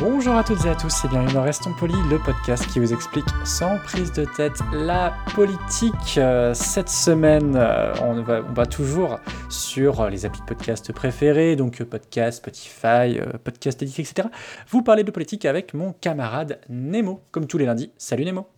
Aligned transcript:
Bonjour 0.00 0.34
à 0.34 0.42
toutes 0.42 0.64
et 0.64 0.68
à 0.70 0.74
tous 0.74 1.04
et 1.04 1.08
bienvenue 1.08 1.34
dans 1.34 1.42
Restons 1.42 1.74
Polis, 1.74 1.94
le 2.10 2.18
podcast 2.18 2.66
qui 2.72 2.78
vous 2.78 2.94
explique 2.94 3.26
sans 3.44 3.76
prise 3.76 4.10
de 4.12 4.24
tête 4.24 4.58
la 4.72 5.14
politique. 5.34 6.16
Euh, 6.16 6.54
cette 6.54 6.88
semaine, 6.88 7.54
euh, 7.54 7.92
on, 8.00 8.22
va, 8.22 8.64
toujours 8.64 9.20
sur 9.50 10.08
les 10.08 10.24
applis 10.24 10.40
de 10.40 10.46
podcast 10.46 10.90
préférés, 10.94 11.54
donc 11.54 11.82
podcast, 11.82 12.38
Spotify, 12.38 13.18
euh, 13.20 13.36
podcast 13.44 13.82
Edit, 13.82 14.00
etc. 14.00 14.28
Vous 14.68 14.80
parlez 14.80 15.04
de 15.04 15.10
politique 15.10 15.44
avec 15.44 15.74
mon 15.74 15.92
camarade 15.92 16.62
Nemo, 16.70 17.20
comme 17.30 17.46
tous 17.46 17.58
les 17.58 17.66
lundis. 17.66 17.92
Salut 17.98 18.24
Nemo. 18.24 18.48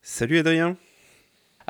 Salut 0.00 0.38
Adrien. 0.38 0.78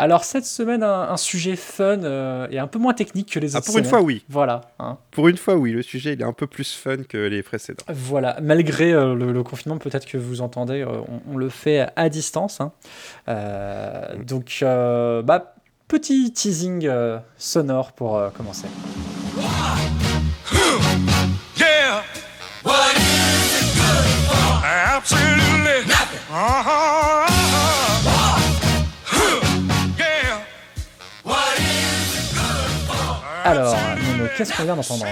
Alors 0.03 0.25
cette 0.25 0.47
semaine, 0.47 0.83
un, 0.83 1.11
un 1.11 1.17
sujet 1.19 1.57
fun 1.57 2.03
euh, 2.05 2.47
et 2.51 2.59
un 2.59 2.67
peu 2.67 2.79
moins 2.79 2.95
technique 2.95 3.31
que 3.33 3.39
les 3.39 3.55
Ah, 3.55 3.59
autres 3.59 3.67
pour 3.67 3.77
une 3.79 3.85
fois, 3.85 4.01
oui. 4.01 4.25
Voilà. 4.31 4.63
hein. 4.79 4.97
Pour 5.11 5.29
une 5.29 5.37
fois, 5.37 5.57
oui, 5.57 5.73
le 5.73 5.83
sujet 5.83 6.15
il 6.15 6.21
est 6.23 6.25
un 6.25 6.33
peu 6.33 6.47
plus 6.47 6.73
fun 6.75 6.97
que 7.09 7.19
les 7.19 7.43
précédents. 7.43 7.85
Voilà, 7.93 8.39
malgré 8.41 8.93
euh, 8.93 9.15
le, 9.15 9.31
le 9.33 9.43
confinement, 9.43 9.77
peut-être 9.77 10.07
que 10.07 10.17
vous 10.17 10.41
entendez, 10.41 10.81
euh, 10.81 11.01
on, 11.09 11.35
on 11.35 11.37
le 11.37 11.51
fait 11.51 11.87
à 11.97 12.09
distance. 12.09 12.63
hein. 12.63 12.73
Euh, 13.29 14.15
donc, 14.27 14.61
euh, 14.63 15.21
bah, 15.23 15.55
petit 15.87 16.33
teasing 16.33 16.87
euh, 16.87 17.19
sonore 17.37 17.93
pour 17.93 18.17
euh, 18.17 18.31
commencer. 18.31 18.69
Yeah 21.59 22.03
What 22.65 22.95
is 22.97 23.61
it 23.61 23.77
good 23.77 24.07
for? 24.29 24.65
Absolutely 24.65 25.87
nothing. 25.87 26.21
Uh-huh. 26.33 28.10
Alors, 33.45 33.77
qu'est-ce 34.37 34.57
qu'on 34.57 34.65
vient 34.65 34.77
d'entendre? 34.77 35.07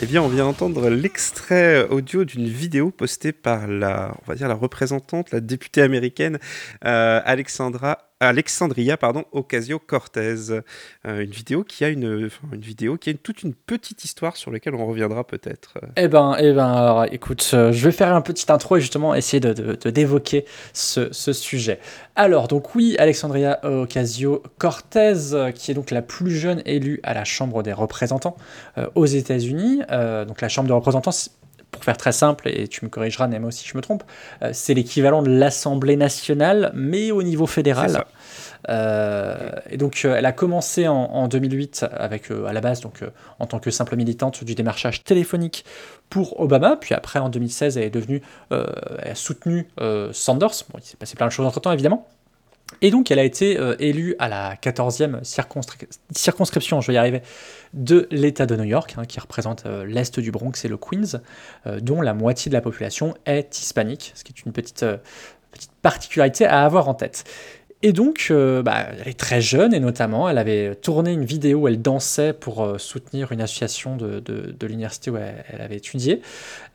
Eh 0.00 0.06
bien, 0.06 0.22
on 0.22 0.28
vient 0.28 0.44
d'entendre 0.44 0.90
l'extrait 0.90 1.86
audio 1.88 2.24
d'une 2.24 2.46
vidéo 2.46 2.90
postée 2.90 3.32
par 3.32 3.66
la 3.66 4.14
représentante, 4.26 5.30
la 5.30 5.40
députée 5.40 5.82
américaine 5.82 6.38
euh, 6.84 7.20
Alexandra, 7.24 7.98
Alexandria 8.20 8.96
pardon, 8.96 9.24
Ocasio-Cortez. 9.32 10.50
Euh, 10.50 10.62
une 11.04 11.30
vidéo 11.30 11.64
qui 11.64 11.84
a 11.84 11.88
une, 11.88 12.30
vidéo 12.52 12.96
qui 12.96 13.10
a 13.10 13.14
toute 13.14 13.42
une 13.42 13.52
petite 13.52 14.04
histoire 14.04 14.36
sur 14.36 14.50
laquelle 14.50 14.74
on 14.74 14.86
reviendra 14.86 15.24
peut-être. 15.24 15.74
Eh 15.96 16.08
ben, 16.08 16.34
eh 16.38 16.52
ben, 16.52 16.66
alors, 16.66 17.04
écoute, 17.12 17.50
euh, 17.52 17.72
je 17.72 17.84
vais 17.84 17.92
faire 17.92 18.14
un 18.14 18.22
petit 18.22 18.50
intro 18.50 18.76
et 18.78 18.80
justement 18.80 19.14
essayer 19.14 19.40
de, 19.40 19.74
d'évoquer 19.90 20.46
ce, 20.72 21.10
sujet. 21.12 21.78
Alors, 22.14 22.48
donc 22.48 22.74
oui, 22.74 22.96
Alexandria 22.98 23.60
Ocasio-Cortez, 23.64 25.34
euh, 25.34 25.50
qui 25.50 25.70
est 25.70 25.74
donc 25.74 25.90
la 25.90 26.00
plus 26.02 26.30
jeune 26.30 26.62
élue 26.64 27.00
à 27.02 27.12
la 27.12 27.24
Chambre 27.24 27.62
des 27.62 27.72
représentants 27.72 28.36
aux 28.94 29.06
États-Unis. 29.06 29.80
Donc 30.26 30.40
la 30.40 30.48
Chambre 30.48 30.68
des 30.68 30.74
représentants, 30.74 31.12
pour 31.76 31.84
faire 31.84 31.96
très 31.96 32.12
simple, 32.12 32.48
et 32.48 32.68
tu 32.68 32.84
me 32.84 32.90
corrigeras, 32.90 33.28
Nemo, 33.28 33.50
si 33.50 33.66
je 33.66 33.76
me 33.76 33.82
trompe, 33.82 34.02
euh, 34.42 34.50
c'est 34.52 34.74
l'équivalent 34.74 35.22
de 35.22 35.30
l'Assemblée 35.30 35.96
nationale, 35.96 36.72
mais 36.74 37.10
au 37.10 37.22
niveau 37.22 37.46
fédéral. 37.46 38.04
Euh, 38.68 39.50
et 39.70 39.76
donc, 39.76 40.02
euh, 40.04 40.16
elle 40.16 40.26
a 40.26 40.32
commencé 40.32 40.88
en, 40.88 40.94
en 40.94 41.28
2008 41.28 41.86
avec, 41.92 42.30
euh, 42.30 42.46
à 42.46 42.52
la 42.52 42.60
base, 42.60 42.80
donc, 42.80 43.04
en 43.38 43.46
tant 43.46 43.58
que 43.58 43.70
simple 43.70 43.96
militante 43.96 44.44
du 44.44 44.54
démarchage 44.54 45.04
téléphonique 45.04 45.64
pour 46.10 46.40
Obama. 46.40 46.76
Puis 46.76 46.94
après, 46.94 47.18
en 47.18 47.28
2016, 47.28 47.78
elle 47.78 47.84
est 47.84 47.90
devenue, 47.90 48.22
elle 48.50 49.10
a 49.10 49.14
soutenu 49.14 49.68
Sanders. 50.12 50.64
Bon, 50.70 50.78
il 50.78 50.84
s'est 50.84 50.96
passé 50.96 51.16
plein 51.16 51.26
de 51.26 51.32
choses 51.32 51.46
entre 51.46 51.60
temps, 51.60 51.72
évidemment. 51.72 52.06
Et 52.82 52.90
donc, 52.90 53.10
elle 53.10 53.18
a 53.18 53.24
été 53.24 53.58
euh, 53.58 53.76
élue 53.78 54.16
à 54.18 54.28
la 54.28 54.56
14e 54.56 55.22
circonscri- 55.22 55.88
circonscription, 56.14 56.80
je 56.80 56.88
vais 56.88 56.94
y 56.94 56.98
arriver, 56.98 57.22
de 57.74 58.08
l'État 58.10 58.44
de 58.44 58.56
New 58.56 58.64
York, 58.64 58.94
hein, 58.98 59.04
qui 59.04 59.20
représente 59.20 59.66
euh, 59.66 59.86
l'Est 59.86 60.18
du 60.18 60.30
Bronx 60.30 60.52
et 60.64 60.68
le 60.68 60.76
Queens, 60.76 61.20
euh, 61.66 61.80
dont 61.80 62.02
la 62.02 62.12
moitié 62.12 62.50
de 62.50 62.54
la 62.54 62.60
population 62.60 63.14
est 63.24 63.58
hispanique, 63.58 64.12
ce 64.14 64.24
qui 64.24 64.32
est 64.32 64.44
une 64.44 64.52
petite 64.52 64.84
particularité 65.80 66.44
à 66.44 66.64
avoir 66.64 66.88
en 66.88 66.94
tête. 66.94 67.24
Et 67.82 67.92
donc, 67.92 68.28
euh, 68.30 68.62
bah, 68.62 68.86
elle 68.90 69.08
est 69.08 69.18
très 69.18 69.42
jeune 69.42 69.74
et 69.74 69.80
notamment, 69.80 70.30
elle 70.30 70.38
avait 70.38 70.74
tourné 70.76 71.12
une 71.12 71.26
vidéo 71.26 71.60
où 71.60 71.68
elle 71.68 71.82
dansait 71.82 72.32
pour 72.32 72.64
euh, 72.64 72.78
soutenir 72.78 73.32
une 73.32 73.42
association 73.42 73.96
de, 73.96 74.18
de- 74.18 74.66
l'université 74.66 75.10
où 75.10 75.18
elle, 75.18 75.60
avait 75.60 75.76
étudié. 75.76 76.22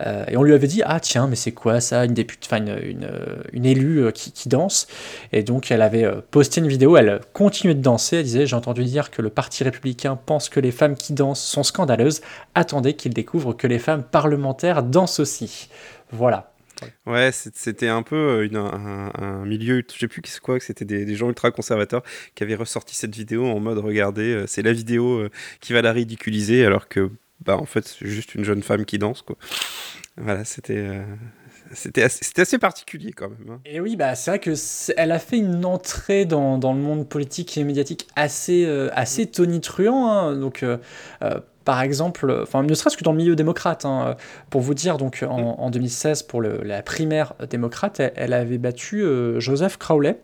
Euh, 0.05 0.23
et 0.27 0.37
on 0.37 0.43
lui 0.43 0.53
avait 0.53 0.67
dit 0.67 0.83
Ah, 0.85 0.99
tiens, 0.99 1.25
mais 1.27 1.35
c'est 1.35 1.53
quoi 1.53 1.81
ça? 1.81 2.05
Une 2.05 2.13
députée, 2.13 2.47
enfin, 2.49 2.63
une, 2.63 3.09
une, 3.51 3.65
élue 3.65 4.11
qui, 4.13 4.31
qui 4.31 4.47
danse. 4.47 4.87
Et 5.33 5.41
donc, 5.41 5.71
elle 5.71 5.81
avait 5.81 6.07
posté 6.29 6.61
une 6.61 6.67
vidéo, 6.67 6.95
elle 6.95 7.19
continuait 7.33 7.75
de 7.75 7.81
danser. 7.81 8.17
Elle 8.17 8.23
disait 8.23 8.45
J'ai 8.45 8.55
entendu 8.55 8.83
dire 8.83 9.09
que 9.09 9.23
le 9.23 9.31
Parti 9.31 9.63
républicain 9.63 10.19
pense 10.23 10.49
que 10.49 10.59
les 10.59 10.71
femmes 10.71 10.95
qui 10.95 11.13
dansent 11.13 11.41
sont 11.41 11.63
scandaleuses. 11.63 12.21
Attendez 12.53 12.93
qu'ils 12.93 13.13
découvrent 13.13 13.53
que 13.53 13.67
les 13.67 13.79
femmes 13.79 14.03
parlementaires 14.03 14.83
dansent 14.83 15.19
aussi. 15.19 15.69
Voilà. 16.11 16.50
Ouais, 17.05 17.31
c'était 17.31 17.87
un 17.87 18.03
peu 18.03 18.15
euh, 18.15 18.45
une- 18.45 18.55
un, 18.57 19.11
un 19.15 19.45
milieu, 19.45 19.83
je 19.93 19.99
sais 19.99 20.07
plus 20.07 20.21
c'est 20.25 20.39
quoi, 20.39 20.59
que 20.59 20.65
c'était 20.65 20.85
des, 20.85 21.05
des 21.05 21.15
gens 21.15 21.29
ultra 21.29 21.51
conservateurs 21.51 22.03
qui 22.35 22.43
avaient 22.43 22.55
ressorti 22.55 22.95
cette 22.95 23.15
vidéo 23.15 23.45
en 23.47 23.59
mode 23.59 23.79
regardez, 23.79 24.33
euh, 24.33 24.47
c'est 24.47 24.61
la 24.61 24.73
vidéo 24.73 25.19
euh, 25.19 25.29
qui 25.61 25.73
va 25.73 25.81
la 25.81 25.91
ridiculiser 25.91 26.65
alors 26.65 26.87
que 26.87 27.09
bah 27.43 27.57
en 27.57 27.65
fait 27.65 27.87
c'est 27.87 28.07
juste 28.07 28.35
une 28.35 28.43
jeune 28.43 28.61
femme 28.63 28.85
qui 28.85 28.99
danse 28.99 29.23
quoi. 29.23 29.35
Voilà, 30.17 30.45
c'était 30.45 30.77
euh, 30.77 31.03
c'était 31.73 32.03
assez, 32.03 32.57
particulier 32.57 33.11
quand 33.13 33.29
même. 33.29 33.49
hein. 33.49 33.59
Et 33.65 33.79
oui, 33.79 33.95
bah, 33.95 34.13
c'est 34.15 34.31
vrai 34.31 34.39
que 34.39 34.53
elle 34.97 35.11
a 35.11 35.19
fait 35.19 35.37
une 35.37 35.63
entrée 35.65 36.25
dans, 36.25 36.57
dans 36.57 36.73
le 36.73 36.79
monde 36.81 37.07
politique 37.07 37.57
et 37.57 37.63
médiatique 37.63 38.07
assez, 38.15 38.65
euh, 38.65 38.89
assez 38.93 39.25
tonitruant. 39.27 40.11
hein. 40.11 40.35
Donc, 40.35 40.63
euh, 40.63 40.77
par 41.65 41.81
exemple, 41.81 42.39
enfin, 42.41 42.63
ne 42.63 42.73
serait-ce 42.73 42.97
que 42.97 43.03
dans 43.03 43.11
le 43.11 43.17
milieu 43.17 43.35
démocrate, 43.35 43.85
hein, 43.85 44.15
pour 44.49 44.61
vous 44.61 44.73
dire, 44.73 44.97
donc 44.97 45.23
en, 45.27 45.35
en 45.59 45.69
2016, 45.69 46.23
pour 46.23 46.41
le- 46.41 46.61
la 46.63 46.81
primaire 46.81 47.33
démocrate, 47.49 47.99
elle, 47.99 48.13
elle 48.15 48.33
avait 48.33 48.57
battu 48.57 49.03
euh, 49.03 49.39
Joseph 49.39 49.77
Crowley. 49.77 50.17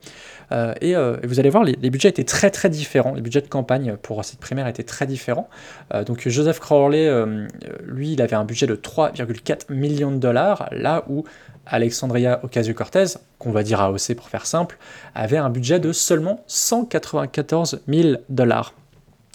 Euh, 0.53 0.73
et, 0.81 0.95
euh, 0.95 1.17
et 1.21 1.27
vous 1.27 1.39
allez 1.39 1.49
voir, 1.49 1.63
les, 1.63 1.73
les 1.81 1.89
budgets 1.89 2.07
étaient 2.09 2.23
très 2.23 2.49
très 2.49 2.69
différents. 2.69 3.13
Les 3.13 3.21
budgets 3.21 3.41
de 3.41 3.47
campagne 3.47 3.97
pour 4.01 4.23
cette 4.23 4.39
primaire 4.39 4.67
étaient 4.67 4.83
très 4.83 5.05
différents. 5.05 5.49
Euh, 5.93 6.03
donc 6.05 6.27
Joseph 6.27 6.59
Crowley, 6.59 7.07
euh, 7.07 7.45
lui, 7.83 8.13
il 8.13 8.21
avait 8.21 8.35
un 8.35 8.45
budget 8.45 8.65
de 8.65 8.75
3,4 8.75 9.71
millions 9.73 10.11
de 10.11 10.17
dollars, 10.17 10.69
là 10.71 11.03
où 11.09 11.25
Alexandria 11.65 12.39
Ocasio-Cortez, 12.43 13.17
qu'on 13.39 13.51
va 13.51 13.61
dire 13.61 13.81
AOC 13.81 14.15
pour 14.15 14.29
faire 14.29 14.45
simple, 14.45 14.77
avait 15.13 15.35
un 15.37 15.49
budget 15.49 15.79
de 15.81 15.91
seulement 15.91 16.39
194 16.47 17.81
000 17.87 18.17
dollars. 18.29 18.73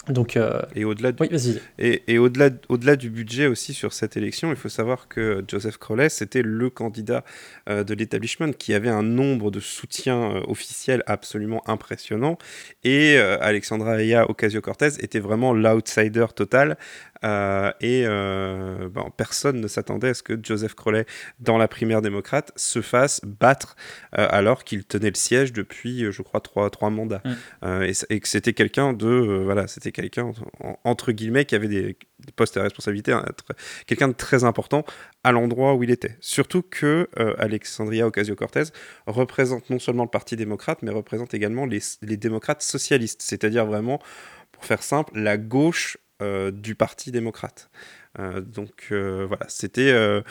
Donc, 0.09 0.37
euh, 0.37 0.61
Et 0.75 0.85
au-delà 0.85 1.13
du, 1.13 1.19
oui, 1.23 1.29
vas-y. 1.31 1.61
Et, 1.79 2.03
et 2.09 2.19
au-delà, 2.19 2.51
au-delà 2.69 2.97
du 2.97 3.09
budget 3.09 3.47
aussi 3.47 3.73
sur 3.73 3.93
cette 3.93 4.17
élection, 4.17 4.51
il 4.51 4.57
faut 4.57 4.69
savoir 4.69 5.07
que 5.07 5.45
Joseph 5.47 5.79
Crowley, 5.79 6.09
c'était 6.09 6.43
le 6.43 6.71
candidat 6.71 7.25
euh, 7.69 7.85
de 7.85 7.95
l'établissement 7.95 8.51
qui 8.53 8.75
avait 8.75 8.89
un 8.89 9.05
nombre 9.05 9.53
de 9.53 9.61
soutiens 9.61 10.37
euh, 10.37 10.41
officiels 10.49 11.05
absolument 11.07 11.63
impressionnant. 11.69 12.37
Et 12.83 13.17
euh, 13.17 13.39
Alexandra 13.41 13.93
Aya 13.93 14.29
Ocasio-Cortez 14.29 14.99
était 14.99 15.21
vraiment 15.21 15.55
l'outsider 15.55 16.27
total. 16.35 16.77
Euh, 17.25 17.73
et 17.81 18.05
euh, 18.07 18.89
ben, 18.89 19.07
personne 19.17 19.61
ne 19.61 19.69
s'attendait 19.69 20.09
à 20.09 20.15
ce 20.15 20.23
que 20.23 20.39
Joseph 20.43 20.75
Crowley, 20.75 21.07
dans 21.41 21.59
la 21.59 21.69
primaire 21.69 22.03
démocrate, 22.03 22.53
se 22.57 22.83
fasse 22.83 23.21
battre 23.25 23.77
euh, 24.19 24.27
alors 24.31 24.65
qu'il 24.65 24.85
tenait 24.85 25.11
le 25.11 25.17
siège 25.17 25.53
depuis, 25.53 26.11
je 26.11 26.23
crois, 26.23 26.41
trois, 26.41 26.69
trois 26.71 26.91
mandats. 26.91 27.23
Mm. 27.63 27.83
Et, 28.11 28.21
que 28.21 28.29
c'était 28.29 28.53
quelqu'un 28.53 28.93
de, 28.93 29.43
voilà, 29.45 29.67
c'était 29.67 29.93
quelqu'un 29.93 30.33
en- 30.61 30.79
entre 30.85 31.13
guillemets 31.13 31.45
qui 31.45 31.55
avait 31.55 31.69
des, 31.69 31.83
des 32.21 32.33
postes 32.35 32.57
à 32.57 32.63
responsabilité, 32.63 33.13
hein, 33.13 33.25
quelqu'un 33.87 34.09
de 34.09 34.15
très 34.15 34.45
important 34.45 34.85
à 35.25 35.33
l'endroit 35.33 35.75
où 35.75 35.83
il 35.83 35.91
était. 35.91 36.17
Surtout 36.21 36.63
que 36.63 37.09
Alexandria 37.39 38.07
Ocasio-Cortez 38.07 38.65
représente 39.07 39.71
non 39.71 39.79
seulement 39.79 40.05
le 40.05 40.11
Parti 40.11 40.37
démocrate, 40.37 40.83
mais 40.83 40.91
représente 40.91 41.35
également 41.35 41.67
les, 41.67 41.81
les 42.03 42.17
démocrates 42.17 42.63
socialistes, 42.63 43.23
c'est-à-dire 43.23 43.67
vraiment, 43.67 44.01
pour 44.53 44.65
faire 44.65 44.83
simple, 44.83 45.13
la 45.19 45.37
gauche 45.37 45.97
du 46.53 46.75
Parti 46.75 47.11
démocrate. 47.11 47.71
Euh, 48.19 48.41
donc 48.41 48.89
euh, 48.93 49.25
voilà, 49.27 49.47
c'était 49.49 49.91
euh, 49.91 50.23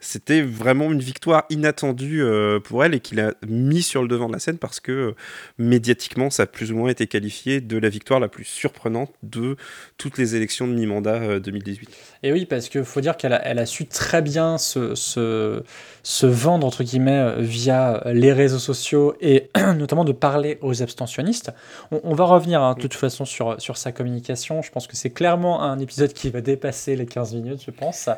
c'était 0.00 0.42
vraiment 0.42 0.92
une 0.92 1.00
victoire 1.00 1.44
inattendue 1.50 2.22
euh, 2.22 2.60
pour 2.60 2.84
elle 2.84 2.94
et 2.94 3.00
qu'il 3.00 3.18
a 3.20 3.34
mis 3.46 3.82
sur 3.82 4.02
le 4.02 4.08
devant 4.08 4.28
de 4.28 4.32
la 4.32 4.38
scène 4.38 4.58
parce 4.58 4.78
que 4.78 4.92
euh, 4.92 5.14
médiatiquement, 5.58 6.30
ça 6.30 6.44
a 6.44 6.46
plus 6.46 6.70
ou 6.70 6.76
moins 6.76 6.88
été 6.88 7.06
qualifié 7.06 7.60
de 7.60 7.76
la 7.78 7.88
victoire 7.88 8.20
la 8.20 8.28
plus 8.28 8.44
surprenante 8.44 9.10
de 9.22 9.56
toutes 9.96 10.16
les 10.16 10.36
élections 10.36 10.68
de 10.68 10.72
mi-mandat 10.72 11.14
euh, 11.14 11.40
2018. 11.40 11.90
Et 12.22 12.32
oui, 12.32 12.46
parce 12.46 12.68
qu'il 12.68 12.84
faut 12.84 13.00
dire 13.00 13.16
qu'elle 13.16 13.32
a, 13.32 13.44
elle 13.44 13.58
a 13.58 13.66
su 13.66 13.86
très 13.86 14.22
bien 14.22 14.56
se, 14.56 14.94
se, 14.94 15.62
se 16.04 16.26
vendre, 16.26 16.66
entre 16.66 16.84
guillemets, 16.84 17.18
euh, 17.18 17.36
via 17.38 18.02
les 18.06 18.32
réseaux 18.32 18.58
sociaux 18.58 19.16
et 19.20 19.50
notamment 19.76 20.04
de 20.04 20.12
parler 20.12 20.58
aux 20.62 20.80
abstentionnistes. 20.80 21.52
On, 21.90 22.00
on 22.04 22.14
va 22.14 22.24
revenir 22.24 22.62
hein, 22.62 22.74
de 22.74 22.80
toute 22.80 22.94
façon 22.94 23.24
sur, 23.24 23.60
sur 23.60 23.76
sa 23.76 23.90
communication. 23.90 24.62
Je 24.62 24.70
pense 24.70 24.86
que 24.86 24.96
c'est 24.96 25.10
clairement 25.10 25.62
un 25.62 25.78
épisode 25.80 26.12
qui 26.12 26.30
va 26.30 26.40
dépasser 26.40 26.94
les 26.94 27.06
15 27.06 27.34
minutes, 27.34 27.62
je 27.66 27.72
pense. 27.72 28.08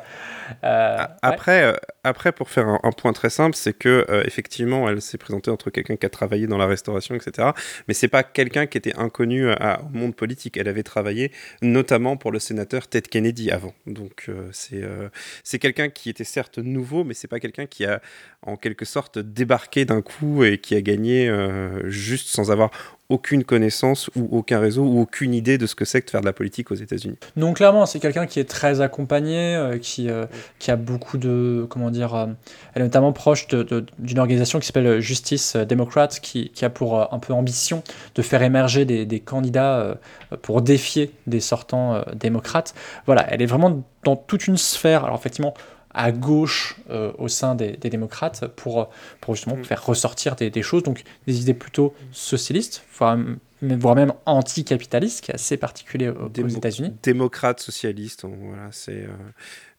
Euh, 0.63 0.97
ouais. 0.97 1.70
Euh, 1.71 1.77
après, 2.03 2.31
pour 2.31 2.49
faire 2.49 2.67
un, 2.67 2.91
point 2.91 3.13
très 3.13 3.29
simple, 3.29 3.55
c'est 3.55 3.73
que 3.73 4.05
euh, 4.09 4.23
effectivement, 4.25 4.89
elle 4.89 5.01
s'est 5.01 5.17
présentée 5.17 5.51
entre 5.51 5.69
quelqu'un 5.69 5.95
qui 5.95 6.05
a 6.05 6.09
travaillé 6.09 6.47
dans 6.47 6.57
la 6.57 6.65
restauration, 6.65 7.15
etc. 7.15 7.49
Mais 7.87 7.93
c'est 7.93 8.07
pas 8.07 8.23
quelqu'un 8.23 8.65
qui 8.65 8.77
était 8.77 8.95
inconnu 8.97 9.49
à- 9.51 9.81
au 9.83 9.95
monde 9.95 10.15
politique. 10.15 10.57
Elle 10.57 10.67
avait 10.67 10.83
travaillé 10.83 11.31
notamment 11.61 12.17
pour 12.17 12.31
le 12.31 12.39
sénateur 12.39 12.87
Ted 12.87 13.07
Kennedy 13.07 13.51
avant. 13.51 13.73
Donc 13.85 14.25
euh, 14.29 14.49
c'est 14.51 14.81
euh, 14.81 15.09
c'est 15.43 15.59
quelqu'un 15.59 15.89
qui 15.89 16.09
était 16.09 16.23
certes 16.23 16.57
nouveau, 16.57 17.03
mais 17.03 17.13
c'est 17.13 17.27
pas 17.27 17.39
quelqu'un 17.39 17.67
qui 17.67 17.85
a 17.85 18.01
en 18.41 18.57
quelque 18.57 18.85
sorte 18.85 19.19
débarqué 19.19 19.85
d'un 19.85 20.01
coup 20.01 20.43
et 20.43 20.57
qui 20.57 20.75
a 20.75 20.81
gagné 20.81 21.29
euh, 21.29 21.87
juste 21.89 22.29
sans 22.29 22.51
avoir 22.51 22.71
aucune 23.11 23.43
connaissance 23.43 24.09
ou 24.15 24.27
aucun 24.31 24.59
réseau 24.59 24.83
ou 24.83 25.01
aucune 25.01 25.33
idée 25.33 25.57
de 25.57 25.67
ce 25.67 25.75
que 25.75 25.85
c'est 25.85 26.01
que 26.01 26.05
de 26.07 26.11
faire 26.11 26.21
de 26.21 26.25
la 26.25 26.33
politique 26.33 26.71
aux 26.71 26.75
États-Unis. 26.75 27.17
Donc 27.35 27.57
clairement, 27.57 27.85
c'est 27.85 27.99
quelqu'un 27.99 28.25
qui 28.25 28.39
est 28.39 28.49
très 28.49 28.81
accompagné, 28.81 29.55
euh, 29.55 29.77
qui, 29.77 30.09
euh, 30.09 30.25
qui 30.59 30.71
a 30.71 30.77
beaucoup 30.77 31.17
de, 31.17 31.65
comment 31.69 31.91
dire, 31.91 32.15
euh, 32.15 32.27
elle 32.73 32.81
est 32.81 32.85
notamment 32.85 33.11
proche 33.11 33.47
d'une 33.47 34.19
organisation 34.19 34.59
qui 34.59 34.67
s'appelle 34.67 35.01
Justice 35.01 35.55
Democrats, 35.57 36.07
qui, 36.07 36.49
qui 36.49 36.63
a 36.63 36.69
pour 36.69 37.13
un 37.13 37.19
peu 37.19 37.33
ambition 37.33 37.83
de 38.15 38.21
faire 38.21 38.41
émerger 38.41 38.85
des, 38.85 39.19
candidats 39.19 39.97
pour 40.41 40.61
défier 40.61 41.11
des 41.27 41.41
sortants 41.41 42.03
démocrates. 42.15 42.73
Voilà, 43.05 43.25
elle 43.29 43.41
est 43.41 43.45
vraiment 43.45 43.83
dans 44.03 44.15
toute 44.15 44.47
une 44.47 44.57
sphère, 44.57 45.03
alors 45.03 45.17
effectivement 45.17 45.53
à 45.93 46.11
gauche 46.11 46.75
euh, 46.89 47.11
au 47.17 47.27
sein 47.27 47.55
des, 47.55 47.71
des 47.77 47.89
démocrates 47.89 48.47
pour, 48.55 48.89
pour 49.19 49.35
justement 49.35 49.55
Mm. 49.57 49.63
faire 49.65 49.85
ressortir 49.85 50.35
des, 50.35 50.49
des 50.49 50.61
choses, 50.61 50.83
donc 50.83 51.03
des 51.27 51.41
idées 51.41 51.53
plutôt 51.53 51.93
socialistes, 52.11 52.83
voire, 52.97 53.17
voire 53.61 53.95
même 53.95 54.13
anticapitalistes, 54.25 55.21
qui 55.23 55.31
est 55.31 55.35
assez 55.35 55.57
particulier 55.57 56.09
aux, 56.09 56.29
États-Unis. 56.47 56.93
démocrate 57.03 57.59
socialiste 57.59 58.23
on- 58.25 58.35
voilà 58.47 58.69
c'est 58.71 59.03
euh, 59.03 59.07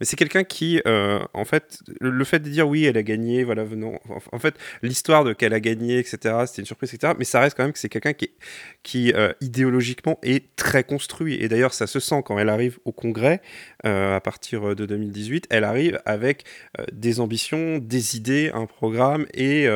mais 0.00 0.06
c'est 0.06 0.16
quelqu'un 0.16 0.44
qui 0.44 0.80
euh, 0.86 1.20
en 1.34 1.44
fait 1.44 1.80
le, 2.00 2.24
fait 2.24 2.40
de 2.40 2.48
dire 2.48 2.68
oui 2.68 2.84
elle 2.84 2.96
a 2.96 3.02
gagné 3.02 3.44
voilà 3.44 3.64
venons 3.64 3.98
en, 4.32 4.38
fait 4.38 4.54
l'histoire 4.82 5.24
de 5.24 5.32
qu'elle 5.32 5.54
a 5.54 5.60
gagné 5.60 5.98
etc 5.98 6.44
c'était 6.46 6.62
une 6.62 6.66
surprise 6.66 6.94
etc 6.94 7.14
mais 7.18 7.24
ça 7.24 7.40
reste 7.40 7.56
quand 7.56 7.64
même 7.64 7.72
que 7.72 7.78
c'est 7.78 7.88
quelqu'un 7.88 8.12
qui 8.12 8.30
qui 8.82 9.12
euh, 9.12 9.32
idéologiquement 9.40 10.18
est 10.22 10.54
très 10.56 10.84
construit 10.84 11.34
et 11.34 11.48
d'ailleurs 11.48 11.74
ça 11.74 11.86
se 11.86 12.00
sent 12.00 12.22
quand 12.24 12.38
elle 12.38 12.48
arrive 12.48 12.78
au 12.84 12.92
Congrès 12.92 13.40
euh, 13.86 14.16
à 14.16 14.20
partir 14.20 14.74
de 14.74 14.86
2018 14.86 15.46
elle 15.50 15.64
arrive 15.64 16.00
avec 16.04 16.44
des 16.92 17.20
ambitions 17.20 17.78
des 17.78 18.16
idées 18.16 18.50
un 18.54 18.66
programme 18.66 19.26
et 19.34 19.66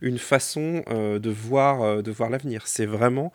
une 0.00 0.18
façon 0.18 0.82
de 0.90 1.30
voir 1.30 2.02
de 2.02 2.10
voir 2.10 2.30
l'avenir 2.30 2.66
c'est 2.66 2.86
vraiment 2.86 3.32